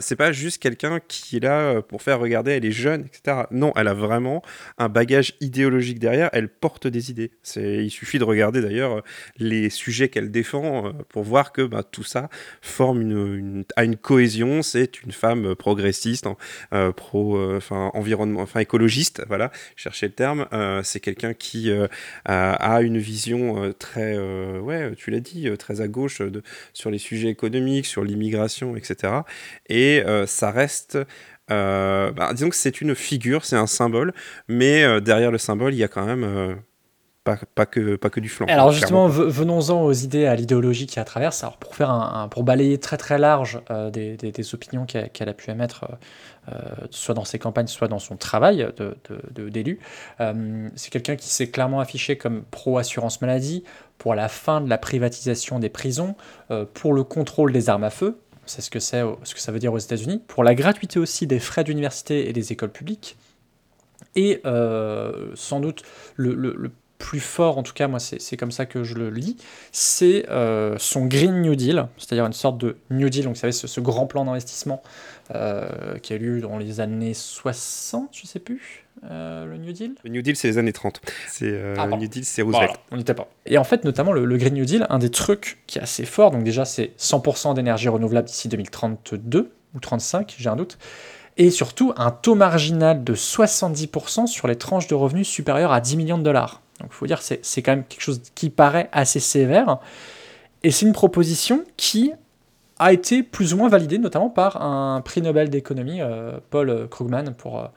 c'est 0.00 0.16
pas 0.16 0.32
juste 0.32 0.62
quelqu'un 0.62 1.00
qui 1.08 1.36
est 1.36 1.40
là 1.40 1.82
pour 1.82 2.02
faire 2.02 2.20
regarder, 2.20 2.52
elle 2.52 2.64
est 2.64 2.72
jeune, 2.72 3.06
etc. 3.06 3.44
Non, 3.50 3.72
elle 3.76 3.88
a 3.88 3.94
vraiment 3.94 4.42
un 4.78 4.88
bagage 4.88 5.34
idéologique 5.40 5.73
derrière, 5.94 6.30
elle 6.32 6.48
porte 6.48 6.86
des 6.86 7.10
idées. 7.10 7.30
Il 7.56 7.90
suffit 7.90 8.18
de 8.18 8.24
regarder 8.24 8.60
d'ailleurs 8.60 9.02
les 9.38 9.70
sujets 9.70 10.08
qu'elle 10.08 10.30
défend 10.30 10.86
euh, 10.88 10.92
pour 11.08 11.22
voir 11.22 11.52
que 11.52 11.62
bah, 11.62 11.82
tout 11.82 12.02
ça 12.02 12.28
forme 12.62 13.02
une, 13.02 13.64
une- 13.76 13.96
cohésion. 13.96 14.62
C'est 14.62 15.02
une 15.02 15.12
femme 15.12 15.54
progressiste, 15.54 16.26
euh, 16.72 16.92
pro, 16.92 17.36
euh, 17.36 17.56
enfin 17.56 17.90
environnement, 17.94 18.40
enfin 18.40 18.60
écologiste. 18.60 19.22
Voilà, 19.28 19.50
chercher 19.76 20.06
le 20.06 20.12
terme. 20.12 20.46
C'est 20.82 21.00
quelqu'un 21.00 21.34
qui 21.34 21.70
a, 22.24 22.80
une 22.82 22.98
vision 22.98 23.72
très, 23.78 24.18
ouais, 24.58 24.92
tu 24.96 25.10
l'as 25.10 25.20
dit, 25.20 25.48
très 25.58 25.80
à 25.80 25.88
gauche 25.88 26.20
de, 26.20 26.42
sur 26.72 26.90
les 26.90 26.98
sujets 26.98 27.28
économiques, 27.28 27.86
sur 27.86 28.04
l'immigration, 28.04 28.76
etc. 28.76 29.12
Et 29.68 30.02
ça 30.26 30.50
reste. 30.50 30.98
Euh, 31.50 32.10
bah, 32.12 32.32
disons 32.32 32.48
que 32.48 32.56
c'est 32.56 32.80
une 32.80 32.94
figure, 32.94 33.44
c'est 33.44 33.56
un 33.56 33.66
symbole, 33.66 34.12
mais 34.48 34.82
euh, 34.84 35.00
derrière 35.00 35.30
le 35.30 35.38
symbole, 35.38 35.74
il 35.74 35.78
y 35.78 35.84
a 35.84 35.88
quand 35.88 36.06
même 36.06 36.24
euh, 36.24 36.54
pas, 37.24 37.38
pas, 37.54 37.66
que, 37.66 37.96
pas 37.96 38.10
que 38.10 38.20
du 38.20 38.28
flanc. 38.28 38.46
Alors 38.48 38.70
justement, 38.70 39.08
venons-en 39.08 39.82
aux 39.82 39.92
idées, 39.92 40.26
à 40.26 40.34
l'idéologie 40.36 40.86
qui 40.86 40.96
la 40.98 41.04
traverse. 41.04 41.42
Alors 41.42 41.56
pour 41.58 41.74
faire 41.74 41.90
un, 41.90 42.24
un- 42.24 42.28
pour 42.28 42.44
balayer 42.44 42.78
très 42.78 42.96
très 42.96 43.18
large 43.18 43.60
des, 43.92 44.16
des- 44.16 44.32
des 44.32 44.54
opinions 44.54 44.86
qu'elle 44.86 45.28
a 45.28 45.34
pu 45.34 45.50
émettre, 45.50 45.86
soit 46.90 47.14
dans 47.14 47.24
ses 47.24 47.38
campagnes, 47.38 47.66
soit 47.66 47.88
dans 47.88 47.98
son 47.98 48.16
travail 48.16 48.68
de- 48.76 48.96
de- 49.08 49.20
de- 49.44 49.48
d'élu, 49.48 49.78
c'est 50.76 50.90
quelqu'un 50.90 51.16
qui 51.16 51.28
s'est 51.30 51.48
clairement 51.48 51.80
affiché 51.80 52.18
comme 52.18 52.42
pro 52.50 52.76
assurance 52.78 53.20
maladie, 53.22 53.64
pour 53.96 54.14
la 54.14 54.28
fin 54.28 54.60
de 54.60 54.68
la 54.68 54.76
privatisation 54.76 55.58
des 55.58 55.70
prisons, 55.70 56.16
pour 56.74 56.92
le 56.92 57.04
contrôle 57.04 57.52
des 57.52 57.70
armes 57.70 57.84
à 57.84 57.90
feu. 57.90 58.18
C'est 58.46 58.62
ce 58.62 58.70
que 58.70 58.78
c'est, 58.80 59.02
ce 59.24 59.34
que 59.34 59.40
ça 59.40 59.52
veut 59.52 59.58
dire 59.58 59.72
aux 59.72 59.78
États-Unis. 59.78 60.22
Pour 60.26 60.44
la 60.44 60.54
gratuité 60.54 60.98
aussi 60.98 61.26
des 61.26 61.38
frais 61.40 61.64
d'université 61.64 62.28
et 62.28 62.32
des 62.32 62.52
écoles 62.52 62.72
publiques. 62.72 63.16
Et 64.16 64.40
euh, 64.44 65.30
sans 65.34 65.60
doute 65.60 65.82
le, 66.16 66.34
le- 66.34 66.70
plus 66.98 67.20
fort, 67.20 67.58
en 67.58 67.62
tout 67.62 67.74
cas 67.74 67.86
moi 67.86 67.98
c'est 67.98 68.36
comme 68.38 68.52
ça 68.52 68.64
que 68.64 68.82
je 68.82 68.94
le 68.94 69.10
lis, 69.10 69.36
c'est 69.72 70.26
euh, 70.30 70.76
son 70.78 71.04
Green 71.04 71.42
New 71.42 71.54
Deal, 71.54 71.88
c'est-à-dire 71.98 72.24
une 72.24 72.32
sorte 72.32 72.56
de 72.56 72.78
New 72.88 73.10
Deal, 73.10 73.24
donc 73.24 73.34
vous 73.34 73.40
savez 73.40 73.52
ce, 73.52 73.66
ce 73.66 73.80
grand 73.80 74.06
plan 74.06 74.24
d'investissement 74.24 74.82
euh, 75.34 75.98
qui 75.98 76.14
a 76.14 76.16
eu 76.16 76.36
lieu 76.36 76.40
dans 76.40 76.56
les 76.56 76.80
années 76.80 77.12
60, 77.12 78.10
je 78.12 78.26
sais 78.26 78.38
plus, 78.38 78.83
euh, 79.10 79.44
le 79.44 79.56
New 79.58 79.72
Deal 79.72 79.94
Le 80.04 80.10
New 80.10 80.22
Deal, 80.22 80.36
c'est 80.36 80.48
les 80.48 80.58
années 80.58 80.72
30. 80.72 81.00
C'est, 81.28 81.46
euh, 81.50 81.74
Ah, 81.78 81.86
le. 81.86 81.96
New 81.96 82.06
Deal, 82.08 82.24
c'est 82.24 82.42
Roosevelt. 82.42 82.68
Voilà, 82.68 82.80
on 82.90 82.96
n'y 82.96 83.02
était 83.02 83.14
pas. 83.14 83.28
Et 83.46 83.58
en 83.58 83.64
fait, 83.64 83.84
notamment 83.84 84.12
le, 84.12 84.24
le 84.24 84.36
Green 84.38 84.54
New 84.54 84.64
Deal, 84.64 84.86
un 84.88 84.98
des 84.98 85.10
trucs 85.10 85.58
qui 85.66 85.78
est 85.78 85.82
assez 85.82 86.04
fort, 86.06 86.30
donc 86.30 86.44
déjà 86.44 86.64
c'est 86.64 86.92
100% 86.98 87.54
d'énergie 87.54 87.88
renouvelable 87.88 88.28
d'ici 88.28 88.48
2032 88.48 89.50
ou 89.74 89.80
35, 89.80 90.34
j'ai 90.38 90.48
un 90.48 90.56
doute, 90.56 90.78
et 91.36 91.50
surtout 91.50 91.92
un 91.96 92.12
taux 92.12 92.36
marginal 92.36 93.02
de 93.02 93.14
70% 93.14 94.26
sur 94.26 94.46
les 94.48 94.56
tranches 94.56 94.86
de 94.86 94.94
revenus 94.94 95.28
supérieures 95.28 95.72
à 95.72 95.80
10 95.80 95.96
millions 95.96 96.18
de 96.18 96.22
dollars. 96.22 96.62
Donc 96.80 96.90
il 96.92 96.94
faut 96.94 97.06
dire 97.06 97.18
que 97.18 97.24
c'est- 97.24 97.44
c'est 97.44 97.60
quand 97.62 97.72
même 97.72 97.84
quelque 97.84 98.00
chose 98.02 98.22
qui 98.34 98.50
paraît 98.50 98.88
assez 98.92 99.20
sévère, 99.20 99.78
et 100.62 100.70
c'est 100.70 100.86
une 100.86 100.92
proposition 100.92 101.64
qui 101.76 102.12
a 102.78 102.92
été 102.92 103.22
plus 103.22 103.54
ou 103.54 103.56
moins 103.58 103.68
validée, 103.68 103.98
notamment 103.98 104.30
par 104.30 104.62
un 104.62 105.00
prix 105.00 105.22
Nobel 105.22 105.50
d'économie, 105.50 106.00
euh, 106.00 106.38
Paul 106.50 106.88
Krugman, 106.88 107.34
pour, 107.36 107.68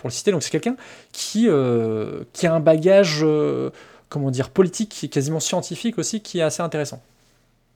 pour 0.00 0.08
le 0.08 0.14
citer. 0.14 0.32
Donc 0.32 0.42
c'est 0.42 0.50
quelqu'un 0.50 0.76
qui, 1.12 1.46
euh, 1.46 2.24
qui 2.32 2.46
a 2.46 2.54
un 2.54 2.60
bagage, 2.60 3.20
euh, 3.22 3.70
comment 4.08 4.30
dire, 4.30 4.48
politique, 4.48 5.08
quasiment 5.12 5.40
scientifique 5.40 5.98
aussi, 5.98 6.22
qui 6.22 6.38
est 6.38 6.42
assez 6.42 6.62
intéressant. 6.62 7.02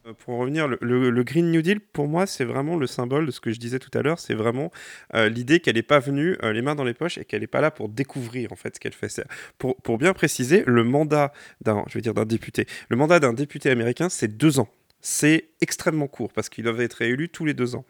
Euh, 0.07 0.13
Pour 0.19 0.35
en 0.35 0.39
revenir, 0.39 0.67
le, 0.67 1.23
Green 1.23 1.51
New 1.51 1.61
Deal, 1.61 1.81
pour 1.81 2.09
moi, 2.09 2.27
c'est 2.27 2.47
vraiment 2.47 2.77
le 2.77 2.87
symbole 2.87 3.27
de 3.27 3.31
ce 3.31 3.41
que 3.41 3.53
je 3.53 3.61
disais 3.61 3.79
tout 3.79 3.91
à 3.97 4.01
l'heure. 4.01 4.19
C'est 4.19 4.35
vraiment 4.35 4.73
euh, 5.15 5.29
l'idée 5.29 5.61
qu'elle 5.61 5.77
n'est 5.77 5.83
pas 5.83 5.99
venue 5.99 6.39
les 6.43 6.63
mains 6.63 6.75
dans 6.75 6.85
les 6.85 6.95
poches 6.95 7.19
et 7.19 7.27
qu'elle 7.27 7.43
n'est 7.43 7.47
pas 7.47 7.61
là 7.61 7.71
pour 7.71 7.91
découvrir 7.91 8.53
en 8.53 8.57
fait 8.57 8.75
ce 8.75 8.81
qu'elle 8.81 8.95
fait. 8.95 9.23
Pour, 9.59 9.77
pour 9.77 9.99
bien 9.99 10.15
préciser, 10.15 10.65
le 10.67 10.83
mandat 10.83 11.31
d'un, 11.61 11.85
je 11.89 11.99
veux 11.99 12.03
dire 12.03 12.15
d'un 12.15 12.25
député, 12.25 12.67
le 12.89 12.97
mandat 12.97 13.21
d'un 13.21 13.35
député 13.35 13.71
américain, 13.71 14.09
c'est 14.09 14.29
deux 14.29 14.61
ans. 14.61 14.69
C'est 15.07 15.51
extrêmement 15.61 16.09
court 16.09 16.33
parce 16.33 16.49
qu'ils 16.49 16.65
doivent 16.65 16.81
être 16.81 16.95
réélus 16.95 17.29
tous 17.29 17.45
les 17.45 17.53
deux 17.53 17.75
ans. 17.75 17.85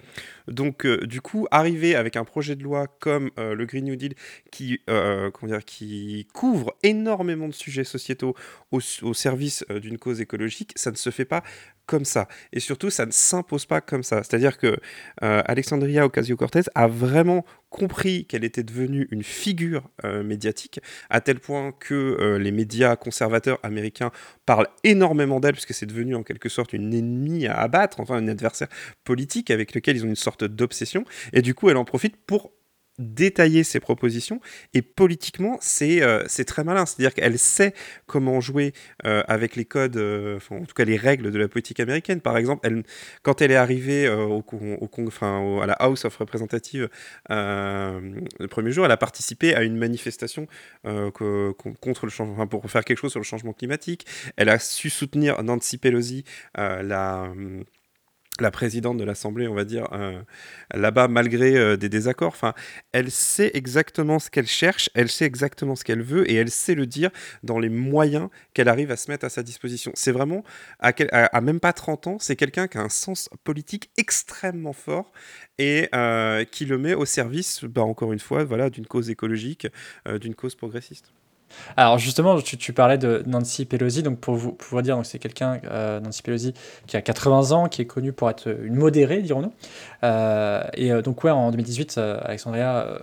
Donc, 0.48 0.84
euh, 0.84 1.06
du 1.06 1.20
coup, 1.20 1.46
arriver 1.52 1.94
avec 1.94 2.16
un 2.16 2.24
projet 2.24 2.56
de 2.56 2.64
loi 2.64 2.88
comme 2.88 3.30
euh, 3.38 3.54
le 3.54 3.66
Green 3.66 3.84
New 3.84 3.94
Deal 3.94 4.14
qui, 4.50 4.80
euh, 4.90 5.30
dire, 5.44 5.64
qui 5.64 6.26
couvre 6.34 6.74
énormément 6.82 7.46
de 7.46 7.54
sujets 7.54 7.84
sociétaux 7.84 8.34
au, 8.72 8.80
service 8.80 9.64
d'une 9.80 9.96
cause 9.96 10.20
écologique, 10.20 10.72
ça 10.74 10.90
ne 10.90 10.96
se 10.96 11.10
fait 11.10 11.24
pas 11.24 11.44
comme 11.86 12.04
ça. 12.04 12.28
Et 12.52 12.60
surtout, 12.60 12.90
ça 12.90 13.06
ne 13.06 13.10
s'impose 13.10 13.66
pas 13.66 13.80
comme 13.80 14.02
ça. 14.02 14.22
C'est-à-dire 14.22 14.58
que 14.58 14.78
euh, 15.22 15.42
Alexandria 15.46 16.06
Ocasio-Cortez 16.06 16.62
a 16.74 16.86
vraiment 16.86 17.44
compris 17.70 18.24
qu'elle 18.26 18.44
était 18.44 18.62
devenue 18.62 19.08
une 19.10 19.24
figure 19.24 19.90
euh, 20.04 20.22
médiatique, 20.22 20.80
à 21.10 21.20
tel 21.20 21.40
point 21.40 21.72
que 21.72 21.94
euh, 21.94 22.38
les 22.38 22.52
médias 22.52 22.94
conservateurs 22.96 23.58
américains 23.62 24.12
parlent 24.46 24.68
énormément 24.84 25.40
d'elle, 25.40 25.54
puisque 25.54 25.74
c'est 25.74 25.86
devenu 25.86 26.14
en 26.14 26.22
quelque 26.22 26.48
sorte 26.48 26.72
une 26.72 26.94
ennemie 26.94 27.46
à 27.46 27.56
abattre, 27.56 28.00
enfin 28.00 28.14
un 28.14 28.28
adversaire 28.28 28.68
politique 29.02 29.50
avec 29.50 29.74
lequel 29.74 29.96
ils 29.96 30.04
ont 30.04 30.08
une 30.08 30.14
sorte 30.14 30.44
d'obsession. 30.44 31.04
Et 31.32 31.42
du 31.42 31.54
coup, 31.54 31.68
elle 31.68 31.76
en 31.76 31.84
profite 31.84 32.16
pour 32.16 32.52
détailler 32.98 33.64
ses 33.64 33.80
propositions. 33.80 34.40
Et 34.72 34.82
politiquement 34.82 35.58
c'est 35.60 36.02
euh, 36.02 36.24
très 36.46 36.64
malin. 36.64 36.86
C'est 36.86 36.96
à 36.96 37.02
dire 37.02 37.14
qu'elle 37.14 37.38
sait 37.38 37.74
comment 38.06 38.40
jouer 38.40 38.72
euh, 39.04 39.22
avec 39.26 39.56
les 39.56 39.64
codes 39.64 39.96
euh, 39.96 40.38
en 40.50 40.64
tout 40.64 40.74
cas 40.74 40.84
les 40.84 40.96
règles 40.96 41.30
de 41.30 41.38
la 41.38 41.48
politique 41.48 41.80
américaine. 41.80 42.20
Par 42.20 42.36
exemple 42.36 42.68
quand 43.22 43.42
elle 43.42 43.50
est 43.50 43.56
arrivée 43.56 44.08
au, 44.08 44.44
au, 44.46 45.60
à 45.60 45.66
la 45.66 45.74
House 45.74 46.04
of 46.04 46.16
Representatives 46.16 46.88
le 47.28 48.46
premier 48.48 48.72
jour 48.72 48.84
elle 48.84 48.92
a 48.92 48.96
participé 48.96 49.54
à 49.54 49.62
une 49.62 49.76
manifestation 49.76 50.46
contre 50.82 52.06
le 52.06 52.10
changement 52.10 52.34
enfin, 52.34 52.46
pour 52.46 52.70
faire 52.70 52.84
quelque 52.84 52.98
chose 52.98 53.10
sur 53.10 53.20
le 53.20 53.24
changement 53.24 53.52
climatique. 53.52 54.06
Elle 54.36 54.48
a 54.48 54.58
su 54.58 54.90
soutenir 54.90 55.42
Nancy 55.42 55.78
Pelosi 55.78 56.24
la 56.54 57.32
la 58.40 58.50
présidente 58.50 58.98
de 58.98 59.04
l'Assemblée, 59.04 59.46
on 59.46 59.54
va 59.54 59.64
dire, 59.64 59.88
euh, 59.92 60.20
là-bas, 60.72 61.06
malgré 61.06 61.56
euh, 61.56 61.76
des 61.76 61.88
désaccords. 61.88 62.32
Enfin, 62.32 62.52
elle 62.92 63.10
sait 63.10 63.52
exactement 63.54 64.18
ce 64.18 64.28
qu'elle 64.30 64.46
cherche, 64.46 64.90
elle 64.94 65.08
sait 65.08 65.24
exactement 65.24 65.76
ce 65.76 65.84
qu'elle 65.84 66.02
veut, 66.02 66.28
et 66.28 66.34
elle 66.34 66.50
sait 66.50 66.74
le 66.74 66.86
dire 66.86 67.10
dans 67.44 67.60
les 67.60 67.68
moyens 67.68 68.28
qu'elle 68.52 68.68
arrive 68.68 68.90
à 68.90 68.96
se 68.96 69.10
mettre 69.10 69.24
à 69.24 69.28
sa 69.28 69.42
disposition. 69.42 69.92
C'est 69.94 70.12
vraiment, 70.12 70.42
à, 70.80 71.40
même 71.40 71.60
pas 71.60 71.72
30 71.72 72.06
ans, 72.08 72.16
c'est 72.18 72.36
quelqu'un 72.36 72.66
qui 72.66 72.78
a 72.78 72.82
un 72.82 72.88
sens 72.88 73.30
politique 73.44 73.90
extrêmement 73.96 74.72
fort 74.72 75.12
et 75.58 75.88
euh, 75.94 76.44
qui 76.44 76.64
le 76.64 76.78
met 76.78 76.94
au 76.94 77.04
service, 77.04 77.64
bah, 77.64 77.82
encore 77.82 78.12
une 78.12 78.18
fois, 78.18 78.42
voilà, 78.42 78.68
d'une 78.68 78.86
cause 78.86 79.10
écologique, 79.10 79.68
d'une 80.20 80.34
cause 80.34 80.56
progressiste. 80.56 81.12
Alors 81.76 81.98
justement, 81.98 82.40
tu, 82.40 82.72
parlais 82.72 82.98
de 82.98 83.22
Nancy 83.26 83.64
Pelosi, 83.64 84.02
donc 84.02 84.18
pour 84.18 84.34
vous, 84.34 84.52
pour 84.52 84.78
vous 84.78 84.82
dire, 84.82 85.00
c'est 85.04 85.18
quelqu'un, 85.18 85.60
euh, 85.70 86.00
Nancy 86.00 86.22
Pelosi, 86.22 86.54
qui 86.86 86.96
a 86.96 87.02
80 87.02 87.52
ans, 87.52 87.68
qui 87.68 87.82
est 87.82 87.86
connue 87.86 88.12
pour 88.12 88.30
être 88.30 88.48
une 88.62 88.74
modérée, 88.74 89.22
dirons-nous. 89.22 89.52
Euh, 90.02 90.62
et 90.74 90.92
euh, 90.92 91.02
donc 91.02 91.24
ouais, 91.24 91.30
en 91.30 91.50
2018, 91.50 91.96
euh, 91.98 92.18
Alexandria 92.22 92.86
euh, 92.86 92.98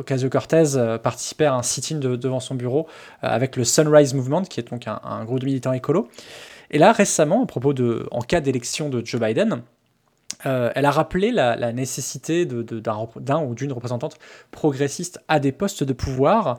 Ocasio-Cortez 0.00 0.76
euh, 0.76 0.98
participait 0.98 1.46
à 1.46 1.54
un 1.54 1.62
sit-in 1.62 1.98
de- 1.98 2.16
devant 2.16 2.40
son 2.40 2.54
bureau 2.54 2.86
euh, 3.24 3.28
avec 3.28 3.56
le 3.56 3.64
Sunrise 3.64 4.14
Movement, 4.14 4.42
qui 4.42 4.60
est 4.60 4.70
donc 4.70 4.86
un, 4.86 5.24
groupe 5.24 5.40
de 5.40 5.46
militants 5.46 5.72
écolos. 5.72 6.08
Et 6.70 6.78
là, 6.78 6.92
récemment, 6.92 7.42
à 7.42 7.46
propos 7.46 7.72
de, 7.72 8.06
en 8.10 8.20
cas 8.20 8.40
d'élection 8.40 8.88
de 8.88 9.04
Joe 9.04 9.20
Biden, 9.20 9.62
euh, 10.46 10.70
elle 10.74 10.84
a 10.84 10.90
rappelé 10.90 11.32
la, 11.32 11.72
nécessité 11.72 12.46
d'un 12.46 13.42
ou 13.42 13.54
d'une 13.54 13.72
représentante 13.72 14.16
progressiste 14.50 15.20
à 15.28 15.40
des 15.40 15.52
postes 15.52 15.84
de 15.84 15.92
pouvoir. 15.92 16.58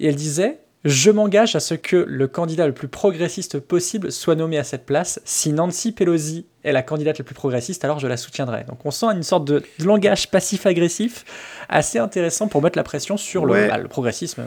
Et 0.00 0.08
elle 0.08 0.16
disait 0.16 0.60
Je 0.84 1.10
m'engage 1.12 1.54
à 1.54 1.60
ce 1.60 1.74
que 1.74 1.96
le 1.96 2.26
candidat 2.26 2.66
le 2.66 2.74
plus 2.74 2.88
progressiste 2.88 3.60
possible 3.60 4.10
soit 4.10 4.34
nommé 4.34 4.58
à 4.58 4.64
cette 4.64 4.84
place. 4.84 5.20
Si 5.24 5.52
Nancy 5.52 5.92
Pelosi 5.92 6.44
est 6.64 6.72
la 6.72 6.82
candidate 6.82 7.18
la 7.18 7.24
plus 7.24 7.34
progressiste, 7.36 7.84
alors 7.84 8.00
je 8.00 8.08
la 8.08 8.16
soutiendrai. 8.16 8.64
Donc 8.64 8.84
on 8.84 8.90
sent 8.90 9.06
une 9.06 9.22
sorte 9.22 9.44
de, 9.44 9.62
langage 9.78 10.30
passif-agressif 10.30 11.24
assez 11.68 11.98
intéressant 11.98 12.48
pour 12.48 12.62
mettre 12.62 12.76
la 12.76 12.82
pression 12.82 13.16
sur 13.16 13.46
le, 13.46 13.52
Ouais. 13.52 13.68
bah, 13.68 13.78
le 13.78 13.88
progressisme 13.88 14.42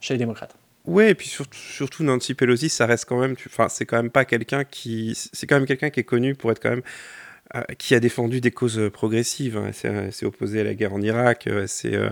chez 0.00 0.14
les 0.14 0.18
démocrates. 0.18 0.54
Ouais, 0.86 1.10
et 1.10 1.14
puis 1.14 1.28
surtout, 1.28 1.58
surtout 1.58 2.02
Nancy 2.04 2.34
Pelosi, 2.34 2.68
ça 2.68 2.86
reste 2.86 3.04
quand 3.04 3.18
même, 3.18 3.36
enfin, 3.46 3.68
c'est 3.68 3.84
quand 3.84 3.96
même 3.96 4.10
pas 4.10 4.24
quelqu'un 4.24 4.64
qui, 4.64 5.12
c'est 5.14 5.46
quand 5.46 5.56
même 5.56 5.66
quelqu'un 5.66 5.90
qui 5.90 6.00
est 6.00 6.04
connu 6.04 6.34
pour 6.34 6.50
être 6.50 6.60
quand 6.60 6.70
même, 6.70 6.82
qui 7.78 7.94
a 7.94 8.00
défendu 8.00 8.40
des 8.40 8.50
causes 8.50 8.78
euh, 8.78 8.90
progressives. 8.90 9.56
hein. 9.56 9.64
Elle 9.68 9.74
s'est- 9.74 9.88
Elle 9.88 10.12
s'est 10.12 10.26
opposée 10.26 10.60
à 10.60 10.64
la 10.64 10.74
guerre 10.74 10.92
en 10.94 11.02
Irak, 11.02 11.46
euh, 11.46 11.66
elle, 11.84 11.94
euh, 11.94 12.10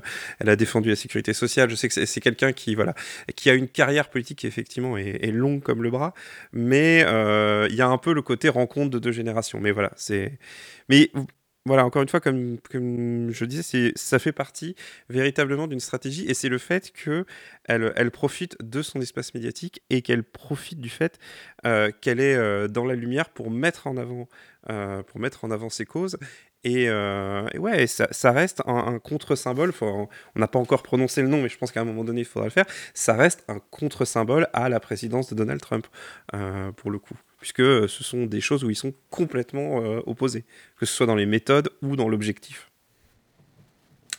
a 0.53 0.57
défendu 0.57 0.89
la 0.91 0.97
sécurité 0.97 1.33
sociale. 1.33 1.71
Je 1.71 1.75
sais 1.77 1.89
que 1.89 2.05
c'est, 2.07 2.21
quelqu'un 2.21 2.53
qui, 2.53 2.75
voilà, 2.75 2.95
qui 3.37 3.51
a 3.51 3.55
une 3.55 3.69
carrière 3.69 4.11
politique 4.11 4.39
qui 4.41 4.47
effectivement 4.47 4.97
est, 4.99 5.31
longue 5.31 5.63
comme 5.63 5.83
le 5.83 5.91
bras, 5.91 6.15
mais 6.53 7.05
euh, 7.07 7.67
il 7.71 7.77
y 7.77 7.83
a 7.83 7.89
un 7.89 7.99
peu 7.99 8.13
le 8.15 8.23
côté 8.23 8.49
rencontre 8.49 8.91
de 8.91 8.99
deux 8.99 9.13
générations. 9.13 9.61
Mais 9.61 9.71
voilà, 9.73 9.93
c'est, 9.97 10.39
mais 10.89 11.11
voilà, 11.69 11.85
encore 11.85 12.01
une 12.03 12.09
fois, 12.09 12.21
comme, 12.21 12.59
je 12.73 13.45
disais, 13.45 13.93
ça 13.95 14.19
fait 14.19 14.33
partie 14.33 14.75
véritablement 15.11 15.67
d'une 15.67 15.81
stratégie 15.81 16.25
et 16.27 16.33
c'est 16.33 16.49
le 16.49 16.57
fait 16.57 16.93
que 16.93 17.27
elle, 17.65 17.93
elle 17.97 18.11
profite 18.11 18.57
de 18.63 18.81
son 18.81 19.01
espace 19.03 19.35
médiatique 19.35 19.83
et 19.91 20.01
qu'elle 20.01 20.25
profite 20.25 20.81
du 20.81 20.89
fait 20.89 21.19
euh, 21.67 21.91
qu'elle 22.01 22.21
est 22.21 22.37
euh, 22.37 22.69
dans 22.69 22.87
la 22.87 22.95
lumière 22.95 23.29
pour 23.29 23.51
mettre 23.51 23.87
en 23.87 23.99
avant, 23.99 24.23
euh, 24.23 24.58
pour 25.07 25.21
mettre 25.21 25.45
en 25.45 25.51
avant 25.51 25.71
ses 25.71 25.87
causes. 25.87 26.17
Et, 26.65 26.89
euh, 26.89 27.47
ouais, 27.57 27.87
ça, 27.87 28.33
reste 28.33 28.63
un, 28.67 28.77
un 28.77 28.99
contre-symbole. 28.99 29.73
On 29.81 30.09
n'a 30.37 30.49
pas 30.49 30.59
encore 30.59 30.83
prononcé 30.83 31.23
le 31.23 31.29
nom, 31.29 31.43
mais 31.43 31.49
je 31.49 31.57
pense 31.57 31.71
qu'à 31.71 31.81
un 31.81 31.85
moment 31.85 32.05
donné, 32.05 32.23
il 32.23 32.27
faudra 32.27 32.47
le 32.47 32.51
faire. 32.51 32.67
Ça 32.95 33.15
reste 33.15 33.45
un 33.49 33.61
contre-symbole 33.71 34.49
à 34.53 34.69
la 34.69 34.81
présidence 34.81 35.31
de 35.31 35.35
Donald 35.35 35.61
Trump, 35.61 35.87
euh, 36.35 36.73
pour 36.73 36.91
le 36.91 36.99
coup. 36.99 37.15
Puisque 37.39 37.63
ce 37.63 38.05
sont 38.05 38.27
des 38.27 38.41
choses 38.41 38.65
où 38.65 38.71
ils 38.71 38.77
sont 38.77 38.93
complètement 39.11 39.81
euh, 39.81 40.01
opposés, 40.07 40.45
que 40.77 40.87
ce 40.87 40.95
soit 40.95 41.07
dans 41.07 41.15
les 41.15 41.27
méthodes 41.27 41.71
ou 41.83 41.95
dans 41.95 42.09
l'objectif. 42.09 42.69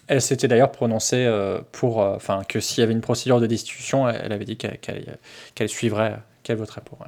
Elle 0.10 0.24
s'était 0.24 0.48
d'ailleurs 0.48 0.72
prononcée 0.72 1.24
euh, 1.25 1.62
pour, 1.72 2.01
euh, 2.01 2.15
enfin, 2.15 2.41
que 2.44 2.60
s'il 2.60 2.82
y 2.82 2.84
avait 2.84 2.94
une 2.94 3.01
procédure 3.01 3.39
de 3.39 3.46
destitution, 3.46 4.10
elle, 4.10 4.32
avait 4.32 4.44
dit 4.44 4.58
qu'elle 4.58 5.70
suivrait, 5.70 6.18
qu'elle 6.43 6.58
voterait 6.58 6.81
pour. 6.84 7.00
ouais. 7.01 7.08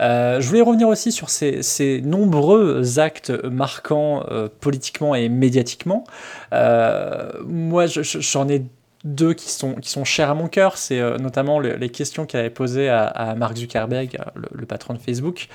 Euh, 0.00 0.40
je 0.40 0.48
voulais 0.48 0.62
revenir 0.62 0.88
aussi 0.88 1.12
sur 1.12 1.30
ces, 1.30 1.62
ces 1.62 2.00
nombreux 2.00 2.98
actes 2.98 3.30
marquants 3.44 4.24
euh, 4.30 4.48
politiquement 4.60 5.14
et 5.14 5.28
médiatiquement. 5.28 6.04
Euh, 6.52 7.30
moi, 7.46 7.86
je- 7.86 8.02
je- 8.02 8.20
j'en 8.20 8.48
ai 8.48 8.64
deux 9.04 9.32
qui 9.32 9.48
sont, 9.50 9.74
qui 9.76 9.88
sont 9.88 10.04
chers 10.04 10.28
à 10.28 10.34
mon 10.34 10.46
cœur. 10.46 10.76
C'est 10.76 11.00
notamment 11.18 11.58
le- 11.58 11.76
les 11.76 11.88
questions 11.88 12.26
qu'elle 12.26 12.40
avait 12.40 12.50
posées 12.50 12.90
à, 12.90 13.06
à 13.06 13.34
Mark 13.34 13.56
Zuckerberg, 13.56 14.18
le, 14.52 14.66
patron 14.66 14.92
de 14.92 14.98
Facebook, 14.98 15.48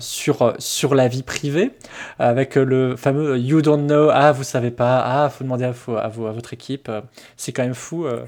sur, 0.00 0.54
sur 0.58 0.94
la 0.96 1.06
vie 1.06 1.22
privée, 1.22 1.70
avec 2.18 2.56
le 2.56 2.96
fameux 2.96 3.38
You 3.38 3.62
don't 3.62 3.86
know, 3.86 4.08
ah, 4.12 4.32
vous 4.32 4.42
savez 4.42 4.72
pas, 4.72 5.00
ah, 5.04 5.30
faut 5.30 5.44
demander 5.44 5.64
à, 5.64 5.74
à, 5.98 6.04
à 6.06 6.08
votre 6.08 6.52
équipe. 6.54 6.90
C'est 7.36 7.52
quand 7.52 7.62
même 7.62 7.74
fou. 7.74 8.04
euh. 8.04 8.24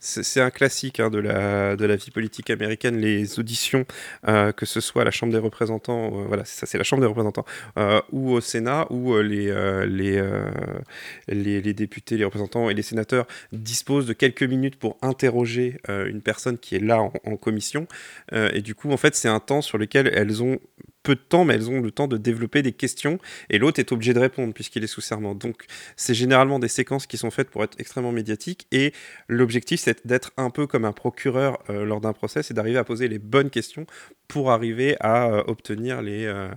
C'est- 0.00 0.40
un 0.40 0.50
classique 0.50 1.00
hein, 1.00 1.10
de, 1.10 1.18
la, 1.18 1.96
vie 1.96 2.10
politique 2.10 2.50
américaine, 2.50 2.98
les 2.98 3.38
auditions, 3.38 3.84
euh, 4.26 4.52
que 4.52 4.66
ce 4.66 4.80
soit 4.80 5.02
à 5.02 5.04
la 5.04 5.10
Chambre 5.10 5.32
des 5.32 5.38
représentants, 5.38 6.06
euh, 6.18 6.24
voilà, 6.26 6.44
ça, 6.44 6.66
c'est 6.66 6.78
la 6.78 6.84
Chambre 6.84 7.02
des 7.02 7.06
représentants, 7.06 7.44
euh, 7.78 8.00
ou 8.10 8.32
au 8.32 8.40
Sénat, 8.40 8.86
où 8.90 9.16
les, 9.18 9.52
députés, 11.74 12.16
les 12.16 12.24
représentants 12.24 12.70
et 12.70 12.74
les 12.74 12.82
sénateurs 12.82 13.26
disposent 13.52 14.06
de 14.06 14.12
quelques 14.14 14.42
minutes 14.42 14.76
pour 14.76 14.96
interroger 15.02 15.78
une 15.88 16.22
personne 16.22 16.58
qui 16.58 16.76
est 16.76 16.80
là 16.80 17.02
en, 17.02 17.12
en 17.24 17.36
commission. 17.36 17.86
Et 18.32 18.62
du 18.62 18.74
coup, 18.74 18.90
en 18.90 18.96
fait, 18.96 19.14
c'est 19.14 19.28
un 19.28 19.40
temps 19.40 19.62
sur 19.62 19.78
lequel 19.78 20.10
elles 20.12 20.42
ont 20.42 20.58
peu 21.02 21.14
de 21.14 21.20
temps, 21.20 21.44
mais 21.44 21.54
elles 21.54 21.70
ont 21.70 21.80
le 21.80 21.90
temps 21.90 22.08
de 22.08 22.16
développer 22.16 22.62
des 22.62 22.72
questions, 22.72 23.18
et 23.48 23.58
l'autre 23.58 23.80
est 23.80 23.92
obligé 23.92 24.12
de 24.12 24.20
répondre 24.20 24.52
puisqu'il 24.52 24.84
est 24.84 24.88
sous 24.88 25.00
serment. 25.00 25.34
Donc, 25.34 25.64
c'est 25.96 26.14
généralement 26.14 26.58
des 26.58 26.68
séquences 26.68 27.06
qui 27.06 27.16
sont 27.16 27.30
faites 27.30 27.50
pour 27.50 27.64
être 27.64 27.78
extrêmement 27.78 28.12
médiatiques, 28.12 28.66
et 28.70 28.92
l'objectif, 29.28 29.80
c'est 29.80 30.06
d'être 30.06 30.32
un 30.36 30.50
peu 30.50 30.66
comme 30.66 30.84
un 30.84 30.92
procureur 30.92 31.58
euh, 31.70 31.84
lors 31.84 32.00
d'un 32.00 32.12
procès, 32.12 32.42
c'est 32.42 32.54
d'arriver 32.54 32.78
à 32.78 32.84
poser 32.84 33.08
les 33.08 33.18
bonnes 33.18 33.50
questions 33.50 33.86
pour 34.28 34.50
arriver 34.50 34.96
à 35.00 35.26
euh, 35.26 35.42
obtenir 35.46 36.02
les, 36.02 36.26
euh, 36.26 36.48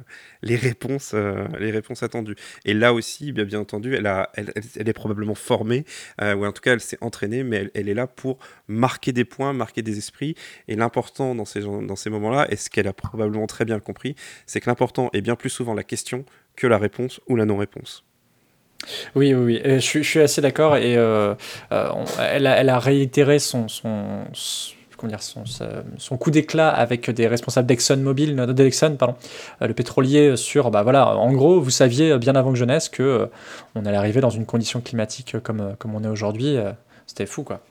les, 0.44 0.56
réponses, 0.56 1.14
les 1.14 1.72
réponses 1.72 2.04
attendues. 2.04 2.36
Et 2.66 2.74
là 2.74 2.94
aussi, 2.94 3.32
bien, 3.32 3.60
entendu, 3.60 3.96
elle, 3.96 4.08
a, 4.08 4.30
elle, 4.36 4.52
est 4.90 4.94
probablement 4.94 5.36
formée, 5.36 5.86
ou 6.22 6.46
en 6.46 6.52
tout 6.52 6.62
cas, 6.62 6.74
elle 6.74 6.82
s'est 6.82 6.98
entraînée, 7.02 7.44
mais 7.44 7.72
elle, 7.74 7.90
est 7.90 7.94
là 7.94 8.08
pour 8.08 8.38
marquer 8.68 9.12
des 9.12 9.26
points, 9.26 9.54
marquer 9.54 9.82
des 9.82 9.98
esprits. 9.98 10.36
Et 10.68 10.76
l'important 10.76 11.34
dans 11.34 11.46
ces, 11.46 11.62
dans 11.62 11.96
ces 11.96 12.10
moments-là, 12.10 12.48
et 12.50 12.56
ce 12.56 12.70
qu'elle 12.70 12.88
a 12.88 12.94
probablement 12.94 13.48
très 13.48 13.66
bien 13.66 13.80
compris, 13.80 14.16
c'est 14.46 14.60
que 14.60 14.70
l'important 14.70 15.10
est 15.14 15.22
bien 15.22 15.36
plus 15.36 15.50
souvent 15.50 15.74
la 15.74 15.84
question 15.84 16.26
que 16.56 16.68
la 16.68 16.78
réponse 16.78 17.20
ou 17.28 17.36
la 17.36 17.46
non-réponse. 17.46 18.04
Oui, 19.16 19.34
oui, 19.34 19.62
Je, 19.64 20.02
suis- 20.02 20.20
assez 20.20 20.42
d'accord. 20.42 20.76
Et 20.78 20.98
euh, 20.98 21.36
euh, 21.72 21.90
elle, 22.20 22.48
a, 22.48 22.80
réitéré 22.80 23.40
son, 23.40 23.68
son, 23.68 24.26
son- 24.34 24.74
dire, 25.08 25.22
son, 25.22 25.44
son 25.98 26.18
coup 26.18 26.32
d'éclat 26.32 26.70
avec 26.70 27.10
des 27.10 27.28
responsables 27.28 27.68
d'ExxonMobil, 27.68 28.36
d'Exxon, 28.36 28.96
pardon, 28.98 29.16
euh, 29.62 29.68
le 29.68 29.74
pétrolier, 29.74 30.38
sur, 30.38 30.72
bah 30.72 30.84
voilà, 30.84 31.16
en 31.18 31.32
gros, 31.34 31.60
vous 31.60 31.70
saviez 31.70 32.18
bien 32.18 32.36
avant 32.36 32.52
que 32.52 32.58
je 32.58 32.66
naisse 32.66 32.90
que 32.90 33.30
allait 33.86 33.98
arriver 33.98 34.22
dans 34.22 34.30
une 34.30 34.46
condition 34.46 34.82
climatique 34.82 35.36
comme, 35.44 35.76
comme 35.78 35.96
on 35.96 36.04
est 36.04 36.08
aujourd'hui. 36.10 36.58
C'était 37.06 37.26
fou, 37.26 37.44
quoi. 37.44 37.62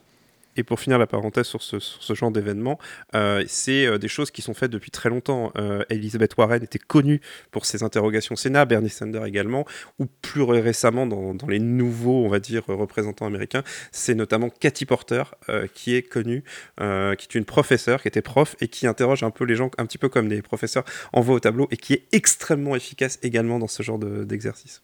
Et 0.55 0.63
pour 0.63 0.79
finir 0.79 0.99
la 0.99 1.07
parenthèse 1.07 1.47
sur 1.47 1.61
ce, 1.61 2.13
genre 2.13 2.31
d'événement, 2.31 2.79
euh, 3.15 3.43
c'est 3.47 3.85
euh, 3.85 3.97
des 3.97 4.07
choses 4.07 4.31
qui 4.31 4.41
sont 4.41 4.53
faites 4.53 4.71
depuis 4.71 4.91
très 4.91 5.09
longtemps. 5.09 5.51
Euh, 5.57 5.83
Elizabeth 5.89 6.35
Warren 6.37 6.63
était 6.63 6.79
connue 6.79 7.21
pour 7.51 7.65
ses 7.65 7.83
interrogations 7.83 8.35
Sénat, 8.35 8.65
Bernie 8.65 8.89
Sanders 8.89 9.25
également, 9.25 9.65
ou 9.99 10.05
plus 10.05 10.41
ré- 10.43 10.61
récemment 10.61 11.07
dans, 11.07 11.35
les 11.47 11.59
nouveaux, 11.59 12.25
on 12.25 12.29
va 12.29 12.39
dire, 12.39 12.63
représentants 12.67 13.25
américains, 13.25 13.63
c'est 13.91 14.15
notamment 14.15 14.49
Cathy 14.49 14.85
Porter 14.85 15.23
euh, 15.49 15.67
qui 15.73 15.95
est 15.95 16.03
connue, 16.03 16.43
qui 16.77 16.83
est 16.83 17.35
une 17.35 17.45
professeure, 17.45 18.01
qui 18.01 18.07
était 18.07 18.21
prof 18.21 18.55
et 18.61 18.67
qui 18.67 18.87
interroge 18.87 19.23
un 19.23 19.31
peu 19.31 19.45
les 19.45 19.55
gens, 19.55 19.71
un 19.77 19.85
petit 19.85 19.97
peu 19.97 20.09
comme 20.09 20.27
les 20.27 20.41
professeurs 20.41 20.83
en 21.13 21.21
voix 21.21 21.35
au 21.35 21.39
tableau, 21.39 21.67
et 21.71 21.77
qui 21.77 21.93
est 21.93 22.03
extrêmement 22.11 22.75
efficace 22.75 23.19
également 23.23 23.59
dans 23.59 23.67
ce 23.67 23.83
genre 23.83 23.99
de- 23.99 24.23
d'exercice. 24.23 24.81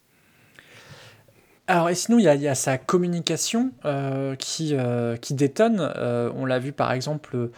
Alors, 1.70 1.88
et 1.88 1.94
sinon, 1.94 2.18
il 2.18 2.24
y 2.24 2.28
a, 2.28 2.34
il 2.34 2.42
y 2.42 2.48
a 2.48 2.56
sa 2.56 2.78
communication 2.78 3.70
euh, 3.84 4.34
qui, 4.34 4.74
euh, 4.74 5.16
qui 5.16 5.34
détonne. 5.34 5.78
Euh, 5.96 6.28
on 6.36 6.44
l'a 6.44 6.58
vu 6.58 6.72
par 6.72 6.92
exemple 6.92 7.50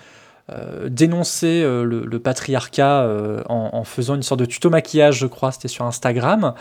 dénoncer 0.87 1.63
le, 1.63 1.85
le 2.05 2.19
patriarcat 2.19 3.09
en, 3.49 3.71
en 3.73 3.85
faisant 3.85 4.17
une 4.17 4.23
sorte 4.23 4.41
de 4.41 4.45
tuto 4.45 4.69
maquillage, 4.69 5.17
je 5.17 5.27
crois, 5.27 5.51
c'était 5.51 5.69
sur 5.69 5.87
Instagram. 5.87 6.53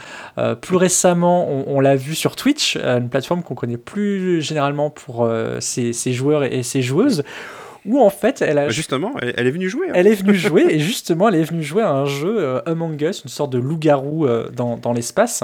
Plus 0.62 0.78
récemment, 0.78 1.50
on, 1.50 1.66
on 1.68 1.80
l'a 1.82 1.98
vu 1.98 2.16
sur 2.16 2.38
Twitch, 2.38 2.78
une 2.78 3.10
plateforme 3.10 3.44
qu'on 3.44 3.56
connaît 3.56 3.76
plus 3.76 4.42
généralement 4.42 4.92
pour 4.92 5.30
ses, 5.60 5.92
ses 5.92 6.14
joueurs 6.14 6.46
et, 6.46 6.64
ses 6.64 6.82
joueuses, 6.82 7.24
où 7.86 8.00
en 8.00 8.10
fait, 8.10 8.42
elle 8.42 8.60
a 8.60 8.66
Bah, 8.68 8.70
justement, 8.70 9.14
elle, 9.22 9.34
elle 9.36 9.48
est 9.48 9.52
venue 9.52 9.70
jouer. 9.70 9.88
hein. 9.90 9.94
elle 9.96 10.08
est 10.08 10.16
venue 10.16 10.36
jouer, 10.38 10.68
et 10.70 10.80
justement, 10.80 11.28
elle 11.28 11.36
est 11.36 11.44
venue 11.44 11.64
jouer 11.64 11.84
à 11.84 11.92
un 11.92 12.06
jeu 12.06 12.36
euh, 12.38 12.62
Among 12.66 13.02
Us, 13.02 13.24
une 13.24 13.30
sorte 13.30 13.52
de 13.52 13.58
loup-garou 13.58 14.26
euh, 14.26 14.50
dans, 14.56 14.78
dans 14.78 14.94
l'espace. 14.94 15.44